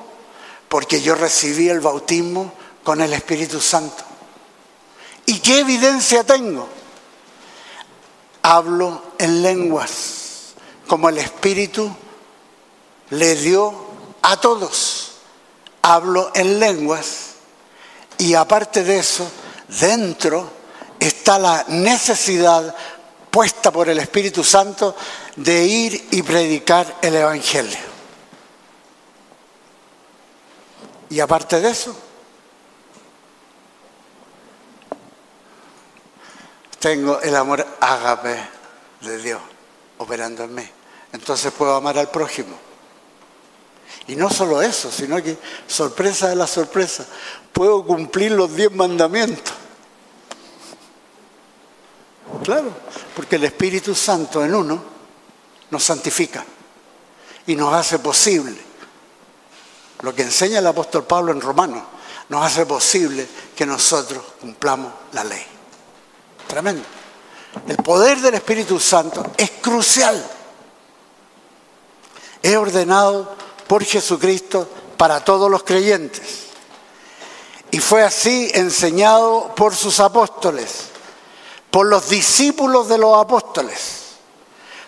Porque 0.68 1.04
yo 1.04 1.14
recibí 1.14 1.70
el 1.70 1.82
bautismo 1.82 2.52
con 2.84 3.00
el 3.00 3.14
Espíritu 3.14 3.62
Santo. 3.62 4.04
¿Y 5.28 5.38
qué 5.38 5.60
evidencia 5.60 6.24
tengo? 6.24 6.68
Hablo 8.42 9.04
en 9.20 9.44
lenguas, 9.44 10.56
como 10.88 11.10
el 11.10 11.20
Espíritu 11.20 11.96
le 13.12 13.36
dio 13.36 13.72
a 14.24 14.42
todos. 14.42 15.12
Hablo 15.84 16.32
en 16.34 16.60
lenguas 16.60 17.27
y 18.20 18.34
aparte 18.34 18.84
de 18.84 19.00
eso, 19.00 19.30
dentro 19.68 20.52
está 21.00 21.38
la 21.38 21.66
necesidad 21.68 22.76
puesta 23.30 23.72
por 23.72 23.90
el 23.90 24.00
Espíritu 24.00 24.44
Santo 24.44 24.96
de 25.36 25.64
ir 25.64 26.08
y 26.12 26.24
predicar 26.24 26.98
el 27.02 27.16
Evangelio. 27.16 27.78
Y 31.10 31.20
aparte 31.20 31.62
de 31.62 31.70
eso, 31.70 31.96
tengo 36.80 37.22
el 37.22 37.36
amor 37.36 37.66
ágape 37.80 38.38
de 39.02 39.18
Dios 39.20 39.42
operando 40.00 40.44
en 40.44 40.56
mí. 40.56 40.70
Entonces 41.14 41.52
puedo 41.54 41.76
amar 41.76 41.98
al 41.98 42.10
prójimo. 42.10 42.67
Y 44.08 44.16
no 44.16 44.30
solo 44.30 44.62
eso, 44.62 44.92
sino 44.92 45.22
que, 45.22 45.38
sorpresa 45.68 46.30
de 46.30 46.36
la 46.36 46.48
sorpresa, 46.48 47.06
puedo 47.52 47.84
cumplir 47.86 48.32
los 48.32 48.56
diez 48.56 48.72
mandamientos. 48.72 49.54
Claro, 52.44 52.72
porque 53.16 53.36
el 53.38 53.46
Espíritu 53.46 53.96
Santo 53.96 54.44
en 54.44 54.54
uno 54.54 54.84
nos 55.70 55.84
santifica 55.84 56.46
y 57.46 57.56
nos 57.56 57.74
hace 57.74 58.00
posible 58.00 58.68
lo 60.02 60.14
que 60.14 60.24
enseña 60.24 60.60
el 60.60 60.68
apóstol 60.68 61.06
Pablo 61.06 61.32
en 61.32 61.42
Romanos, 61.42 61.84
nos 62.30 62.46
hace 62.46 62.66
posible 62.66 63.28
que 63.56 63.66
nosotros 63.66 64.24
cumplamos 64.40 64.92
la 65.14 65.24
ley. 65.24 65.44
Tremendo. 66.48 66.84
El 67.68 67.78
poder 67.78 68.20
del 68.20 68.36
Espíritu 68.36 68.80
Santo 68.80 69.26
es 69.36 69.52
crucial. 69.62 70.24
Es 72.42 72.56
ordenado 72.56 73.36
por 73.68 73.84
Jesucristo 73.84 74.68
para 74.98 75.24
todos 75.24 75.52
los 75.52 75.64
creyentes. 75.64 76.46
y 77.70 77.80
fue 77.80 78.02
así 78.02 78.50
enseñado 78.54 79.54
por 79.54 79.76
sus 79.76 80.00
apóstoles, 80.00 80.86
por 81.70 81.86
los 81.86 82.08
discípulos 82.10 82.88
de 82.88 82.98
los 82.98 83.18
apóstoles, 83.18 84.04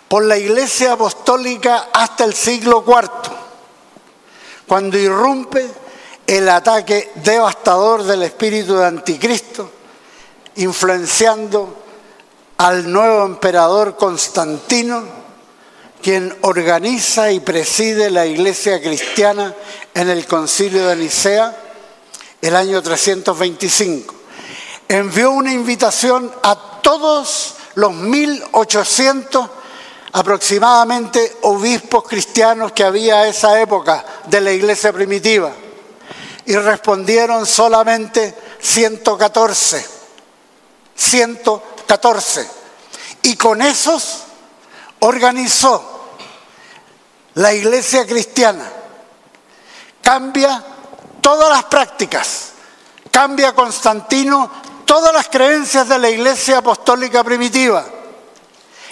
por 0.08 0.24
la 0.24 0.38
iglesia 0.38 0.92
apostólica 0.92 1.90
hasta 1.92 2.24
el 2.24 2.34
siglo 2.34 2.82
IV, 2.86 3.10
cuando 4.66 4.96
irrumpe 4.96 5.68
el 6.26 6.48
ataque 6.48 7.12
devastador 7.16 8.02
del 8.02 8.22
espíritu 8.22 8.76
de 8.76 8.86
anticristo, 8.86 9.70
influenciando 10.56 11.76
al 12.56 12.90
nuevo 12.90 13.26
emperador 13.26 13.96
Constantino, 13.96 15.19
quien 16.02 16.36
organiza 16.42 17.30
y 17.30 17.40
preside 17.40 18.10
la 18.10 18.26
iglesia 18.26 18.80
cristiana 18.80 19.54
en 19.94 20.08
el 20.08 20.26
concilio 20.26 20.88
de 20.88 20.96
Nicea 20.96 21.56
el 22.40 22.56
año 22.56 22.82
325. 22.82 24.14
Envió 24.88 25.30
una 25.30 25.52
invitación 25.52 26.32
a 26.42 26.80
todos 26.82 27.54
los 27.74 27.92
1800 27.92 29.50
aproximadamente 30.12 31.36
obispos 31.42 32.04
cristianos 32.04 32.72
que 32.72 32.84
había 32.84 33.20
a 33.20 33.28
esa 33.28 33.60
época 33.60 34.04
de 34.26 34.40
la 34.40 34.50
iglesia 34.50 34.92
primitiva 34.92 35.52
y 36.46 36.56
respondieron 36.56 37.46
solamente 37.46 38.34
114. 38.60 39.86
114. 40.96 42.48
Y 43.22 43.36
con 43.36 43.62
esos 43.62 44.24
organizó 45.00 46.10
la 47.34 47.52
iglesia 47.52 48.06
cristiana. 48.06 48.64
Cambia 50.02 50.64
todas 51.20 51.50
las 51.50 51.64
prácticas, 51.64 52.52
cambia 53.10 53.54
Constantino 53.54 54.50
todas 54.90 55.12
las 55.12 55.28
creencias 55.28 55.88
de 55.88 56.00
la 56.00 56.10
iglesia 56.10 56.58
apostólica 56.58 57.22
primitiva 57.22 57.84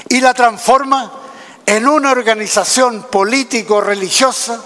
y 0.09 0.21
la 0.21 0.33
transforma 0.33 1.11
en 1.67 1.89
una 1.89 2.13
organización 2.13 3.03
político-religiosa 3.11 4.61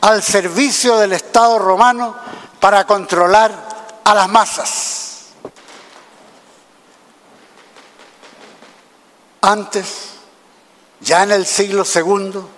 al 0.00 0.22
servicio 0.22 0.96
del 0.96 1.12
Estado 1.12 1.58
romano 1.58 2.16
para 2.58 2.86
controlar 2.86 4.00
a 4.02 4.14
las 4.14 4.28
masas. 4.30 5.26
Antes, 9.42 10.11
ya 11.02 11.24
en 11.24 11.32
el 11.32 11.46
siglo 11.46 11.84
segundo, 11.84 12.48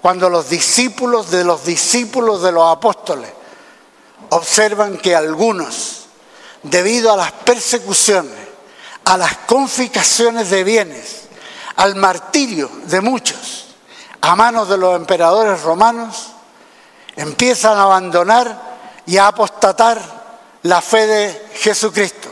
cuando 0.00 0.30
los 0.30 0.48
discípulos 0.48 1.30
de 1.30 1.44
los 1.44 1.64
discípulos 1.64 2.42
de 2.42 2.52
los 2.52 2.70
apóstoles 2.70 3.30
observan 4.30 4.98
que 4.98 5.14
algunos, 5.16 6.06
debido 6.62 7.12
a 7.12 7.16
las 7.16 7.32
persecuciones, 7.32 8.38
a 9.04 9.16
las 9.16 9.36
confiscaciones 9.38 10.50
de 10.50 10.64
bienes, 10.64 11.22
al 11.76 11.96
martirio 11.96 12.70
de 12.84 13.00
muchos, 13.00 13.66
a 14.20 14.36
manos 14.36 14.68
de 14.68 14.76
los 14.76 14.96
emperadores 14.96 15.62
romanos, 15.62 16.28
empiezan 17.16 17.76
a 17.78 17.84
abandonar 17.84 18.70
y 19.06 19.16
a 19.16 19.28
apostatar 19.28 20.00
la 20.62 20.80
fe 20.80 21.06
de 21.06 21.48
Jesucristo. 21.54 22.28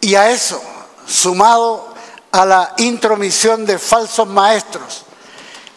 Y 0.00 0.14
a 0.14 0.30
eso, 0.30 0.60
sumado 1.06 1.95
a 2.32 2.44
la 2.44 2.74
intromisión 2.78 3.64
de 3.64 3.78
falsos 3.78 4.26
maestros 4.26 5.04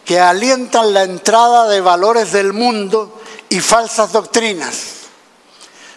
que 0.04 0.18
alientan 0.18 0.92
la 0.92 1.04
entrada 1.04 1.68
de 1.68 1.80
valores 1.80 2.32
del 2.32 2.52
mundo 2.52 3.20
y 3.48 3.60
falsas 3.60 4.12
doctrinas, 4.12 4.76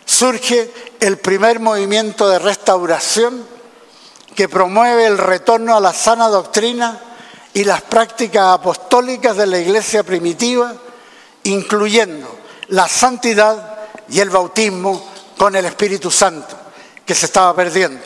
surge 0.06 0.72
el 1.00 1.18
primer 1.18 1.60
movimiento 1.60 2.30
de 2.30 2.40
restauración 2.40 3.46
que 4.36 4.50
promueve 4.50 5.06
el 5.06 5.18
retorno 5.18 5.76
a 5.76 5.80
la 5.80 5.94
sana 5.94 6.28
doctrina 6.28 7.00
y 7.54 7.64
las 7.64 7.82
prácticas 7.82 8.54
apostólicas 8.54 9.38
de 9.38 9.48
la 9.48 9.60
iglesia 9.60 10.04
primitiva, 10.04 10.74
incluyendo 11.44 12.40
la 12.70 12.88
santidad 12.88 13.80
y 14.10 14.20
el 14.20 14.30
bautismo 14.30 15.12
con 15.38 15.56
el 15.56 15.66
Espíritu 15.66 16.10
Santo, 16.10 16.56
que 17.06 17.16
se 17.16 17.28
estaba 17.28 17.56
perdiendo. 17.56 18.06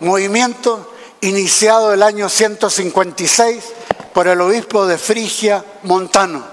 Movimiento 0.00 0.92
iniciado 1.20 1.92
el 1.92 2.02
año 2.02 2.28
156 2.28 3.64
por 4.12 4.28
el 4.28 4.40
obispo 4.40 4.86
de 4.86 4.98
Frigia 4.98 5.64
Montano. 5.82 6.44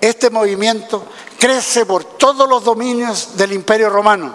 Este 0.00 0.30
movimiento 0.30 1.06
crece 1.38 1.86
por 1.86 2.04
todos 2.04 2.48
los 2.48 2.64
dominios 2.64 3.36
del 3.36 3.52
Imperio 3.52 3.90
Romano, 3.90 4.34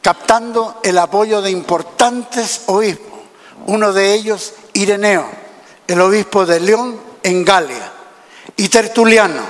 captando 0.00 0.80
el 0.82 0.98
apoyo 0.98 1.42
de 1.42 1.50
importantes 1.50 2.62
obispos, 2.66 3.20
uno 3.66 3.92
de 3.92 4.14
ellos 4.14 4.54
Ireneo, 4.72 5.28
el 5.86 6.00
obispo 6.00 6.46
de 6.46 6.60
León 6.60 7.00
en 7.22 7.44
Galia, 7.44 7.92
y 8.56 8.68
Tertuliano, 8.68 9.42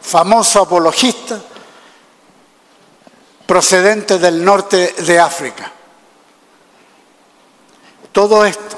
famoso 0.00 0.62
apologista 0.62 1.40
procedente 3.46 4.18
del 4.18 4.44
norte 4.44 4.94
de 4.98 5.18
África. 5.18 5.70
Todo 8.12 8.44
esto 8.44 8.76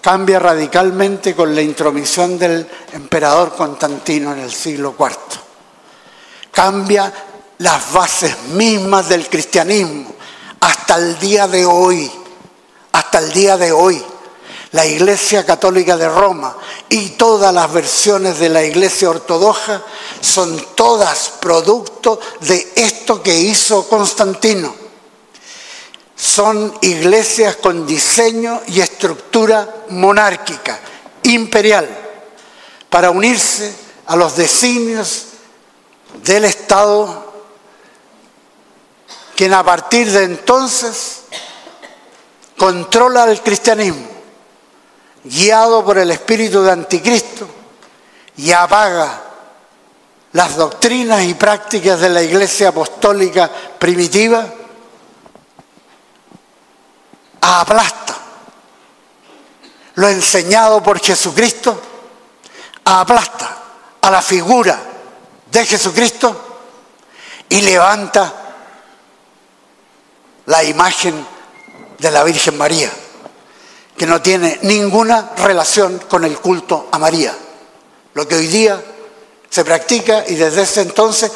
cambia 0.00 0.38
radicalmente 0.38 1.34
con 1.34 1.54
la 1.54 1.60
intromisión 1.60 2.38
del 2.38 2.66
emperador 2.92 3.54
Constantino 3.56 4.32
en 4.32 4.38
el 4.38 4.52
siglo 4.52 4.94
IV. 4.98 5.10
Cambia 6.52 7.12
las 7.58 7.92
bases 7.92 8.34
mismas 8.52 9.08
del 9.08 9.28
cristianismo 9.28 10.14
hasta 10.60 10.96
el 10.96 11.18
día 11.18 11.48
de 11.48 11.66
hoy, 11.66 12.10
hasta 12.92 13.18
el 13.18 13.32
día 13.32 13.56
de 13.56 13.72
hoy. 13.72 14.02
La 14.72 14.86
Iglesia 14.86 15.44
Católica 15.44 15.96
de 15.96 16.08
Roma 16.08 16.56
y 16.88 17.10
todas 17.10 17.52
las 17.52 17.72
versiones 17.72 18.38
de 18.38 18.48
la 18.48 18.62
Iglesia 18.62 19.10
Ortodoxa 19.10 19.82
son 20.20 20.64
todas 20.76 21.32
producto 21.40 22.20
de 22.42 22.72
esto 22.76 23.20
que 23.20 23.36
hizo 23.36 23.88
Constantino. 23.88 24.79
Son 26.20 26.76
iglesias 26.82 27.56
con 27.56 27.86
diseño 27.86 28.60
y 28.66 28.82
estructura 28.82 29.66
monárquica, 29.88 30.78
imperial, 31.22 31.88
para 32.90 33.10
unirse 33.10 33.74
a 34.04 34.16
los 34.16 34.36
designios 34.36 35.28
del 36.22 36.44
Estado, 36.44 37.32
quien 39.34 39.54
a 39.54 39.64
partir 39.64 40.12
de 40.12 40.24
entonces 40.24 41.22
controla 42.58 43.24
el 43.24 43.40
cristianismo, 43.40 44.06
guiado 45.24 45.82
por 45.82 45.96
el 45.96 46.10
espíritu 46.10 46.60
de 46.60 46.72
anticristo, 46.72 47.48
y 48.36 48.52
apaga 48.52 49.22
las 50.32 50.54
doctrinas 50.54 51.22
y 51.22 51.32
prácticas 51.32 51.98
de 51.98 52.10
la 52.10 52.22
iglesia 52.22 52.68
apostólica 52.68 53.50
primitiva 53.78 54.59
aplasta 57.40 58.10
lo 60.00 60.08
enseñado 60.08 60.82
por 60.82 60.98
Jesucristo, 60.98 61.78
aplasta 62.84 63.56
a 64.00 64.10
la 64.10 64.22
figura 64.22 64.80
de 65.50 65.66
Jesucristo 65.66 66.62
y 67.48 67.60
levanta 67.60 68.32
la 70.46 70.64
imagen 70.64 71.26
de 71.98 72.10
la 72.10 72.24
Virgen 72.24 72.56
María, 72.56 72.90
que 73.96 74.06
no 74.06 74.22
tiene 74.22 74.58
ninguna 74.62 75.32
relación 75.36 75.98
con 76.08 76.24
el 76.24 76.38
culto 76.38 76.88
a 76.90 76.98
María. 76.98 77.36
Lo 78.14 78.26
que 78.26 78.36
hoy 78.36 78.46
día 78.46 78.82
se 79.50 79.64
practica 79.64 80.24
y 80.26 80.34
desde 80.34 80.62
ese 80.62 80.80
entonces 80.80 81.30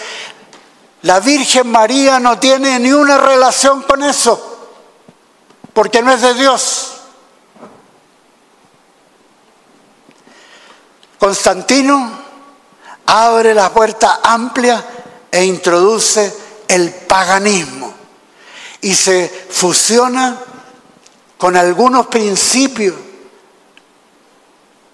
la 1.03 1.20
Virgen 1.20 1.70
María 1.70 2.18
no 2.18 2.39
tiene 2.39 2.78
ni 2.78 2.93
una 2.93 3.18
relación 3.18 3.83
con 3.83 4.03
eso 4.03 4.53
porque 5.75 6.01
no 6.01 6.12
es 6.12 6.22
de 6.22 6.35
Dios. 6.35 6.93
Constantino 11.18 12.11
abre 13.07 13.55
la 13.55 13.72
puerta 13.72 14.20
amplia 14.22 14.85
e 15.31 15.45
introduce 15.45 16.35
el 16.68 16.91
paganismo 16.93 17.93
y 18.81 18.95
se 18.95 19.29
fusiona 19.51 20.41
con 21.37 21.57
algunos 21.57 22.07
principios 22.07 22.95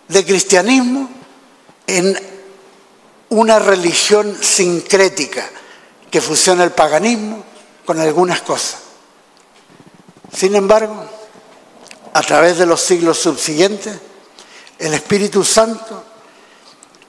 de 0.09 0.25
cristianismo 0.25 1.09
en 1.87 2.19
una 3.31 3.59
religión 3.59 4.37
sincrética 4.41 5.49
que 6.11 6.21
fusiona 6.21 6.65
el 6.65 6.73
paganismo 6.73 7.45
con 7.85 8.01
algunas 8.01 8.41
cosas. 8.43 8.90
Sin 10.33 10.55
embargo, 10.55 11.05
a 12.13 12.23
través 12.23 12.59
de 12.59 12.67
los 12.67 12.81
siglos 12.81 13.19
subsiguientes, 13.19 13.95
el 14.79 14.95
Espíritu 14.95 15.45
Santo, 15.45 16.05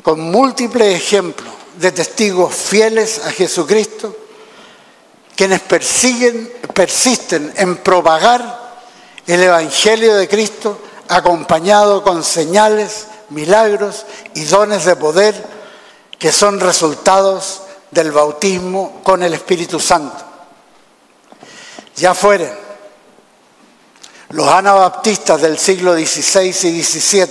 con 0.03 0.19
múltiples 0.19 0.95
ejemplos 0.95 1.53
de 1.77 1.91
testigos 1.91 2.53
fieles 2.53 3.21
a 3.25 3.31
Jesucristo, 3.31 4.15
quienes 5.35 5.61
persiguen, 5.61 6.51
persisten 6.73 7.53
en 7.55 7.77
propagar 7.77 8.81
el 9.25 9.41
Evangelio 9.41 10.15
de 10.15 10.27
Cristo 10.27 10.79
acompañado 11.07 12.03
con 12.03 12.23
señales, 12.23 13.07
milagros 13.29 14.05
y 14.33 14.43
dones 14.45 14.85
de 14.85 14.95
poder 14.95 15.61
que 16.19 16.31
son 16.31 16.59
resultados 16.59 17.61
del 17.91 18.11
bautismo 18.11 19.01
con 19.03 19.23
el 19.23 19.33
Espíritu 19.33 19.79
Santo. 19.79 20.23
Ya 21.95 22.13
fueren 22.13 22.70
los 24.31 24.47
anabaptistas 24.47 25.41
del 25.41 25.57
siglo 25.57 25.93
XVI 25.93 26.47
y 26.49 26.83
XVII, 26.83 27.27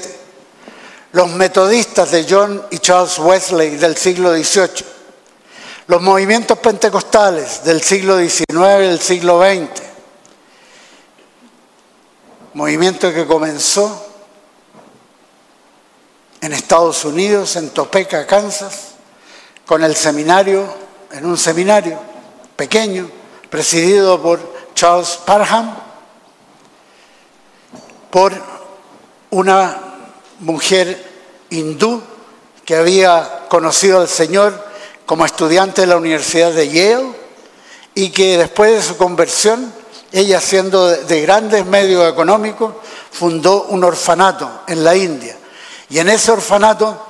los 1.12 1.30
metodistas 1.30 2.10
de 2.10 2.26
John 2.28 2.62
y 2.70 2.78
Charles 2.78 3.18
Wesley 3.18 3.76
del 3.76 3.96
siglo 3.96 4.34
XVIII, 4.34 4.86
los 5.86 6.02
movimientos 6.02 6.58
pentecostales 6.58 7.64
del 7.64 7.82
siglo 7.82 8.18
XIX 8.18 8.50
y 8.50 8.86
del 8.88 9.00
siglo 9.00 9.40
XX, 9.40 9.82
movimiento 12.54 13.12
que 13.12 13.26
comenzó 13.26 14.06
en 16.42 16.52
Estados 16.52 17.04
Unidos, 17.04 17.56
en 17.56 17.70
Topeka, 17.70 18.26
Kansas, 18.26 18.90
con 19.66 19.84
el 19.84 19.96
seminario, 19.96 20.66
en 21.12 21.24
un 21.26 21.38
seminario 21.38 21.98
pequeño, 22.56 23.10
presidido 23.48 24.20
por 24.20 24.40
Charles 24.74 25.18
Parham, 25.24 25.89
por 28.10 28.32
una 29.30 29.78
mujer 30.40 31.10
hindú 31.50 32.02
que 32.64 32.76
había 32.76 33.46
conocido 33.48 34.00
al 34.00 34.08
Señor 34.08 34.68
como 35.06 35.24
estudiante 35.24 35.80
de 35.82 35.86
la 35.88 35.96
Universidad 35.96 36.52
de 36.52 36.68
Yale 36.68 37.12
y 37.94 38.10
que 38.10 38.38
después 38.38 38.72
de 38.72 38.82
su 38.82 38.96
conversión, 38.96 39.72
ella 40.12 40.40
siendo 40.40 40.88
de 40.88 41.20
grandes 41.22 41.66
medios 41.66 42.10
económicos, 42.10 42.74
fundó 43.10 43.64
un 43.64 43.82
orfanato 43.84 44.62
en 44.66 44.84
la 44.84 44.94
India. 44.96 45.36
Y 45.88 45.98
en 45.98 46.08
ese 46.08 46.30
orfanato 46.30 47.09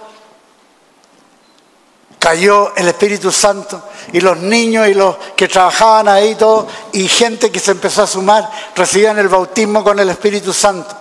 cayó 2.20 2.76
el 2.76 2.86
Espíritu 2.86 3.32
Santo 3.32 3.82
y 4.12 4.20
los 4.20 4.36
niños 4.36 4.86
y 4.86 4.94
los 4.94 5.16
que 5.34 5.48
trabajaban 5.48 6.06
ahí 6.06 6.34
todo 6.34 6.68
y 6.92 7.08
gente 7.08 7.50
que 7.50 7.58
se 7.58 7.70
empezó 7.70 8.02
a 8.02 8.06
sumar 8.06 8.48
recibían 8.76 9.18
el 9.18 9.28
bautismo 9.28 9.82
con 9.82 9.98
el 9.98 10.10
Espíritu 10.10 10.52
Santo. 10.52 10.94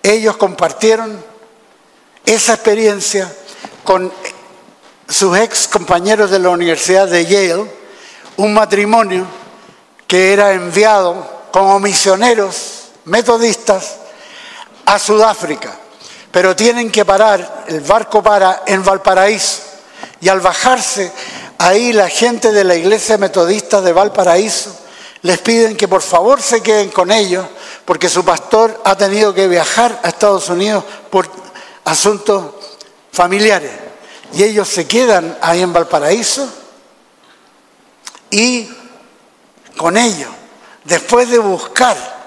Ellos 0.00 0.36
compartieron 0.36 1.22
esa 2.24 2.54
experiencia 2.54 3.30
con 3.82 4.12
sus 5.08 5.36
ex 5.36 5.66
compañeros 5.66 6.30
de 6.30 6.38
la 6.38 6.50
Universidad 6.50 7.08
de 7.08 7.26
Yale, 7.26 7.70
un 8.36 8.54
matrimonio 8.54 9.26
que 10.06 10.32
era 10.32 10.52
enviado 10.52 11.42
como 11.50 11.80
misioneros 11.80 12.90
metodistas 13.06 13.96
a 14.86 15.00
Sudáfrica, 15.00 15.76
pero 16.30 16.54
tienen 16.54 16.92
que 16.92 17.04
parar, 17.04 17.64
el 17.66 17.80
barco 17.80 18.22
para 18.22 18.62
en 18.66 18.84
Valparaíso, 18.84 19.71
y 20.22 20.28
al 20.28 20.40
bajarse 20.40 21.12
ahí 21.58 21.92
la 21.92 22.08
gente 22.08 22.52
de 22.52 22.62
la 22.62 22.76
iglesia 22.76 23.18
metodista 23.18 23.82
de 23.82 23.92
Valparaíso 23.92 24.74
les 25.22 25.38
piden 25.40 25.76
que 25.76 25.88
por 25.88 26.00
favor 26.00 26.40
se 26.40 26.62
queden 26.62 26.90
con 26.90 27.10
ellos, 27.10 27.44
porque 27.84 28.08
su 28.08 28.24
pastor 28.24 28.80
ha 28.84 28.96
tenido 28.96 29.34
que 29.34 29.48
viajar 29.48 30.00
a 30.02 30.08
Estados 30.08 30.48
Unidos 30.48 30.84
por 31.10 31.28
asuntos 31.84 32.54
familiares. 33.12 33.70
Y 34.32 34.44
ellos 34.44 34.68
se 34.68 34.86
quedan 34.86 35.36
ahí 35.40 35.60
en 35.60 35.72
Valparaíso 35.72 36.48
y 38.30 38.68
con 39.76 39.96
ellos, 39.96 40.30
después 40.84 41.30
de 41.30 41.38
buscar 41.38 42.21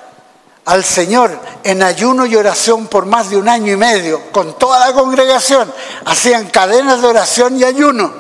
al 0.66 0.84
Señor 0.84 1.40
en 1.64 1.84
ayuno 1.84 2.26
y 2.26 2.36
oración 2.36 2.88
por 2.88 3.06
más 3.06 3.30
de 3.30 3.38
un 3.38 3.48
año 3.48 3.72
y 3.72 3.78
medio, 3.78 4.32
con 4.32 4.58
toda 4.58 4.80
la 4.80 4.94
congregación, 4.94 5.72
hacían 6.06 6.50
cadenas 6.50 7.02
de 7.02 7.08
oración 7.08 7.58
y 7.58 7.64
ayuno, 7.64 8.12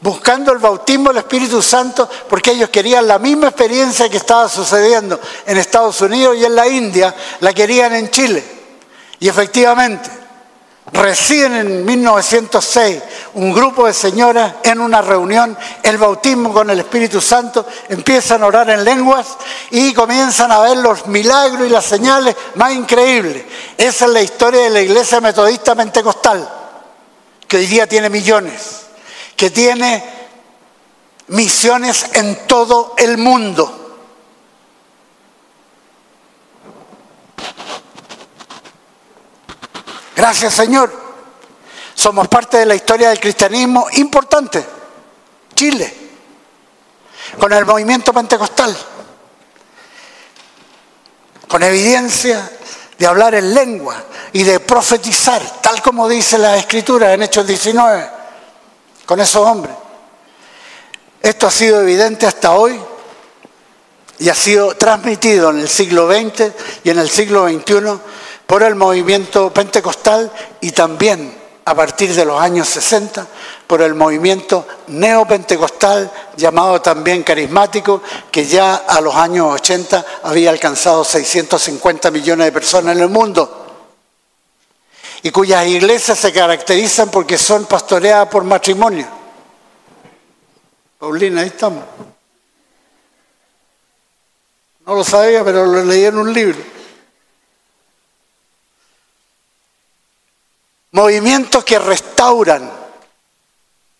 buscando 0.00 0.52
el 0.52 0.58
bautismo 0.58 1.10
del 1.10 1.18
Espíritu 1.18 1.60
Santo, 1.62 2.08
porque 2.28 2.52
ellos 2.52 2.70
querían 2.70 3.06
la 3.06 3.18
misma 3.18 3.48
experiencia 3.48 4.08
que 4.08 4.16
estaba 4.16 4.48
sucediendo 4.48 5.20
en 5.46 5.58
Estados 5.58 6.00
Unidos 6.00 6.36
y 6.38 6.44
en 6.44 6.54
la 6.54 6.66
India, 6.66 7.14
la 7.40 7.52
querían 7.52 7.94
en 7.94 8.10
Chile. 8.10 8.44
Y 9.18 9.28
efectivamente, 9.28 10.25
Reciben 10.92 11.54
en 11.54 11.84
1906 11.84 13.02
un 13.34 13.52
grupo 13.52 13.86
de 13.86 13.92
señoras 13.92 14.54
en 14.62 14.80
una 14.80 15.02
reunión, 15.02 15.58
el 15.82 15.98
bautismo 15.98 16.52
con 16.52 16.70
el 16.70 16.78
Espíritu 16.78 17.20
Santo, 17.20 17.66
empiezan 17.88 18.42
a 18.42 18.46
orar 18.46 18.70
en 18.70 18.84
lenguas 18.84 19.36
y 19.70 19.92
comienzan 19.92 20.52
a 20.52 20.60
ver 20.60 20.76
los 20.76 21.06
milagros 21.08 21.66
y 21.66 21.70
las 21.70 21.84
señales 21.84 22.36
más 22.54 22.72
increíbles. 22.72 23.44
Esa 23.76 24.04
es 24.04 24.10
la 24.12 24.22
historia 24.22 24.62
de 24.62 24.70
la 24.70 24.80
iglesia 24.80 25.20
metodista 25.20 25.74
pentecostal, 25.74 26.48
que 27.48 27.56
hoy 27.56 27.66
día 27.66 27.88
tiene 27.88 28.08
millones, 28.08 28.82
que 29.34 29.50
tiene 29.50 30.04
misiones 31.28 32.10
en 32.12 32.46
todo 32.46 32.94
el 32.96 33.18
mundo. 33.18 33.85
Gracias 40.16 40.54
Señor. 40.54 40.90
Somos 41.94 42.26
parte 42.28 42.56
de 42.56 42.66
la 42.66 42.74
historia 42.74 43.10
del 43.10 43.20
cristianismo 43.20 43.86
importante. 43.92 44.64
Chile, 45.54 45.94
con 47.38 47.52
el 47.52 47.64
movimiento 47.64 48.12
pentecostal, 48.12 48.76
con 51.46 51.62
evidencia 51.62 52.50
de 52.98 53.06
hablar 53.06 53.34
en 53.34 53.54
lengua 53.54 54.04
y 54.32 54.42
de 54.42 54.60
profetizar, 54.60 55.42
tal 55.62 55.82
como 55.82 56.08
dice 56.08 56.38
la 56.38 56.56
escritura 56.56 57.12
en 57.12 57.22
Hechos 57.22 57.46
19, 57.46 58.10
con 59.04 59.20
esos 59.20 59.46
hombres. 59.46 59.74
Esto 61.22 61.46
ha 61.46 61.50
sido 61.50 61.80
evidente 61.80 62.26
hasta 62.26 62.52
hoy 62.52 62.78
y 64.18 64.28
ha 64.28 64.34
sido 64.34 64.74
transmitido 64.76 65.50
en 65.50 65.60
el 65.60 65.68
siglo 65.68 66.10
XX 66.10 66.52
y 66.84 66.90
en 66.90 66.98
el 66.98 67.10
siglo 67.10 67.48
XXI 67.48 68.00
por 68.46 68.62
el 68.62 68.74
movimiento 68.74 69.52
pentecostal 69.52 70.30
y 70.60 70.72
también 70.72 71.46
a 71.64 71.74
partir 71.74 72.14
de 72.14 72.24
los 72.24 72.40
años 72.40 72.68
60 72.68 73.26
por 73.66 73.82
el 73.82 73.94
movimiento 73.94 74.66
neopentecostal 74.86 76.10
llamado 76.36 76.80
también 76.80 77.24
carismático 77.24 78.02
que 78.30 78.46
ya 78.46 78.76
a 78.76 79.00
los 79.00 79.14
años 79.16 79.52
80 79.52 80.04
había 80.22 80.50
alcanzado 80.50 81.04
650 81.04 82.10
millones 82.12 82.46
de 82.46 82.52
personas 82.52 82.94
en 82.94 83.02
el 83.02 83.08
mundo 83.08 83.64
y 85.22 85.30
cuyas 85.32 85.66
iglesias 85.66 86.18
se 86.18 86.32
caracterizan 86.32 87.10
porque 87.10 87.36
son 87.36 87.64
pastoreadas 87.64 88.28
por 88.28 88.44
matrimonio. 88.44 89.08
Paulina, 91.00 91.40
ahí 91.40 91.48
estamos. 91.48 91.84
No 94.86 94.94
lo 94.94 95.02
sabía, 95.02 95.44
pero 95.44 95.66
lo 95.66 95.82
leí 95.82 96.04
en 96.04 96.16
un 96.16 96.32
libro. 96.32 96.75
Movimientos 100.96 101.62
que 101.62 101.78
restauran, 101.78 102.72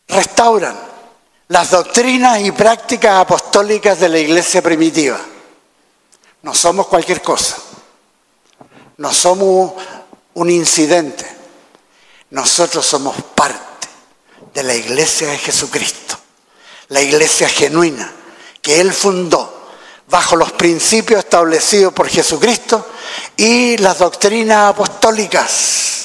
restauran 0.08 0.74
las 1.48 1.70
doctrinas 1.70 2.40
y 2.40 2.50
prácticas 2.52 3.20
apostólicas 3.20 4.00
de 4.00 4.08
la 4.08 4.18
iglesia 4.18 4.62
primitiva. 4.62 5.20
No 6.40 6.54
somos 6.54 6.86
cualquier 6.86 7.20
cosa, 7.20 7.58
no 8.96 9.12
somos 9.12 9.74
un 10.32 10.48
incidente, 10.48 11.26
nosotros 12.30 12.86
somos 12.86 13.14
parte 13.34 13.88
de 14.54 14.62
la 14.62 14.74
iglesia 14.74 15.28
de 15.28 15.36
Jesucristo, 15.36 16.16
la 16.88 17.02
iglesia 17.02 17.46
genuina 17.46 18.10
que 18.62 18.80
Él 18.80 18.90
fundó 18.90 19.68
bajo 20.08 20.34
los 20.34 20.52
principios 20.52 21.18
establecidos 21.18 21.92
por 21.92 22.08
Jesucristo 22.08 22.86
y 23.36 23.76
las 23.76 23.98
doctrinas 23.98 24.70
apostólicas 24.70 25.95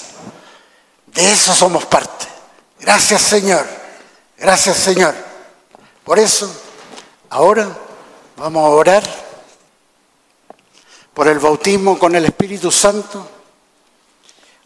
de 1.14 1.32
eso 1.32 1.54
somos 1.54 1.86
parte. 1.86 2.28
Gracias 2.80 3.22
Señor. 3.22 3.66
Gracias 4.38 4.78
Señor. 4.78 5.14
Por 6.04 6.20
eso, 6.20 6.52
ahora 7.30 7.70
vamos 8.38 8.66
a 8.66 8.70
orar 8.70 9.04
por 11.14 11.28
el 11.28 11.40
bautismo 11.40 12.00
con 12.00 12.16
el 12.16 12.26
Espíritu 12.26 12.72
Santo 12.72 13.28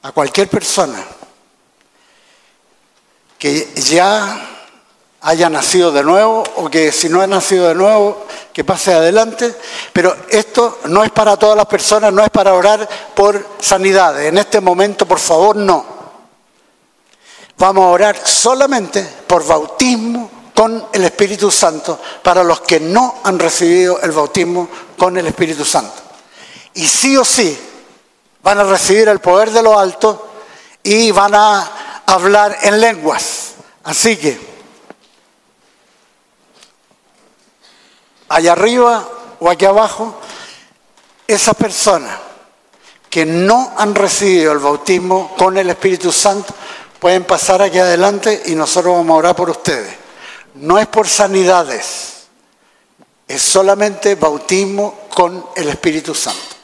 a 0.03 0.11
cualquier 0.11 0.47
persona 0.47 1.03
que 3.37 3.73
ya 3.75 4.55
haya 5.21 5.49
nacido 5.49 5.91
de 5.91 6.03
nuevo 6.03 6.43
o 6.55 6.69
que 6.69 6.91
si 6.91 7.09
no 7.09 7.19
ha 7.21 7.27
nacido 7.27 7.67
de 7.67 7.75
nuevo, 7.75 8.25
que 8.53 8.63
pase 8.63 8.93
adelante. 8.93 9.55
Pero 9.91 10.15
esto 10.29 10.79
no 10.85 11.03
es 11.03 11.09
para 11.09 11.35
todas 11.35 11.57
las 11.57 11.65
personas, 11.65 12.13
no 12.13 12.23
es 12.23 12.29
para 12.29 12.53
orar 12.53 12.87
por 13.15 13.45
sanidad. 13.59 14.23
En 14.23 14.37
este 14.37 14.61
momento, 14.61 15.07
por 15.07 15.19
favor, 15.19 15.55
no. 15.55 15.94
Vamos 17.57 17.85
a 17.85 17.87
orar 17.87 18.27
solamente 18.27 19.01
por 19.27 19.45
bautismo 19.45 20.29
con 20.53 20.87
el 20.91 21.05
Espíritu 21.05 21.49
Santo 21.51 21.99
para 22.23 22.43
los 22.43 22.61
que 22.61 22.79
no 22.79 23.15
han 23.23 23.39
recibido 23.39 23.99
el 24.01 24.11
bautismo 24.11 24.69
con 24.97 25.17
el 25.17 25.27
Espíritu 25.27 25.63
Santo. 25.63 25.95
Y 26.73 26.85
sí 26.85 27.15
o 27.15 27.23
sí 27.23 27.57
van 28.43 28.59
a 28.59 28.63
recibir 28.63 29.07
el 29.07 29.19
poder 29.19 29.51
de 29.51 29.63
lo 29.63 29.77
alto 29.77 30.27
y 30.83 31.11
van 31.11 31.33
a 31.33 32.03
hablar 32.05 32.57
en 32.61 32.79
lenguas. 32.79 33.53
Así 33.83 34.17
que, 34.17 34.39
allá 38.29 38.51
arriba 38.51 39.07
o 39.39 39.49
aquí 39.49 39.65
abajo, 39.65 40.19
esas 41.27 41.55
personas 41.55 42.19
que 43.09 43.25
no 43.25 43.73
han 43.77 43.95
recibido 43.95 44.51
el 44.51 44.59
bautismo 44.59 45.33
con 45.37 45.57
el 45.57 45.69
Espíritu 45.69 46.11
Santo 46.11 46.53
pueden 47.05 47.23
pasar 47.23 47.61
aquí 47.61 47.77
adelante 47.77 48.41
y 48.47 48.55
nosotros 48.55 48.95
vamos 48.95 49.13
a 49.13 49.17
orar 49.19 49.35
por 49.35 49.51
ustedes. 49.51 49.93
No 50.55 50.79
es 50.79 50.87
por 50.87 51.07
sanidades, 51.07 52.25
es 53.27 53.43
solamente 53.43 54.15
bautismo 54.15 55.01
con 55.13 55.45
el 55.55 55.69
Espíritu 55.69 56.15
Santo. 56.15 56.54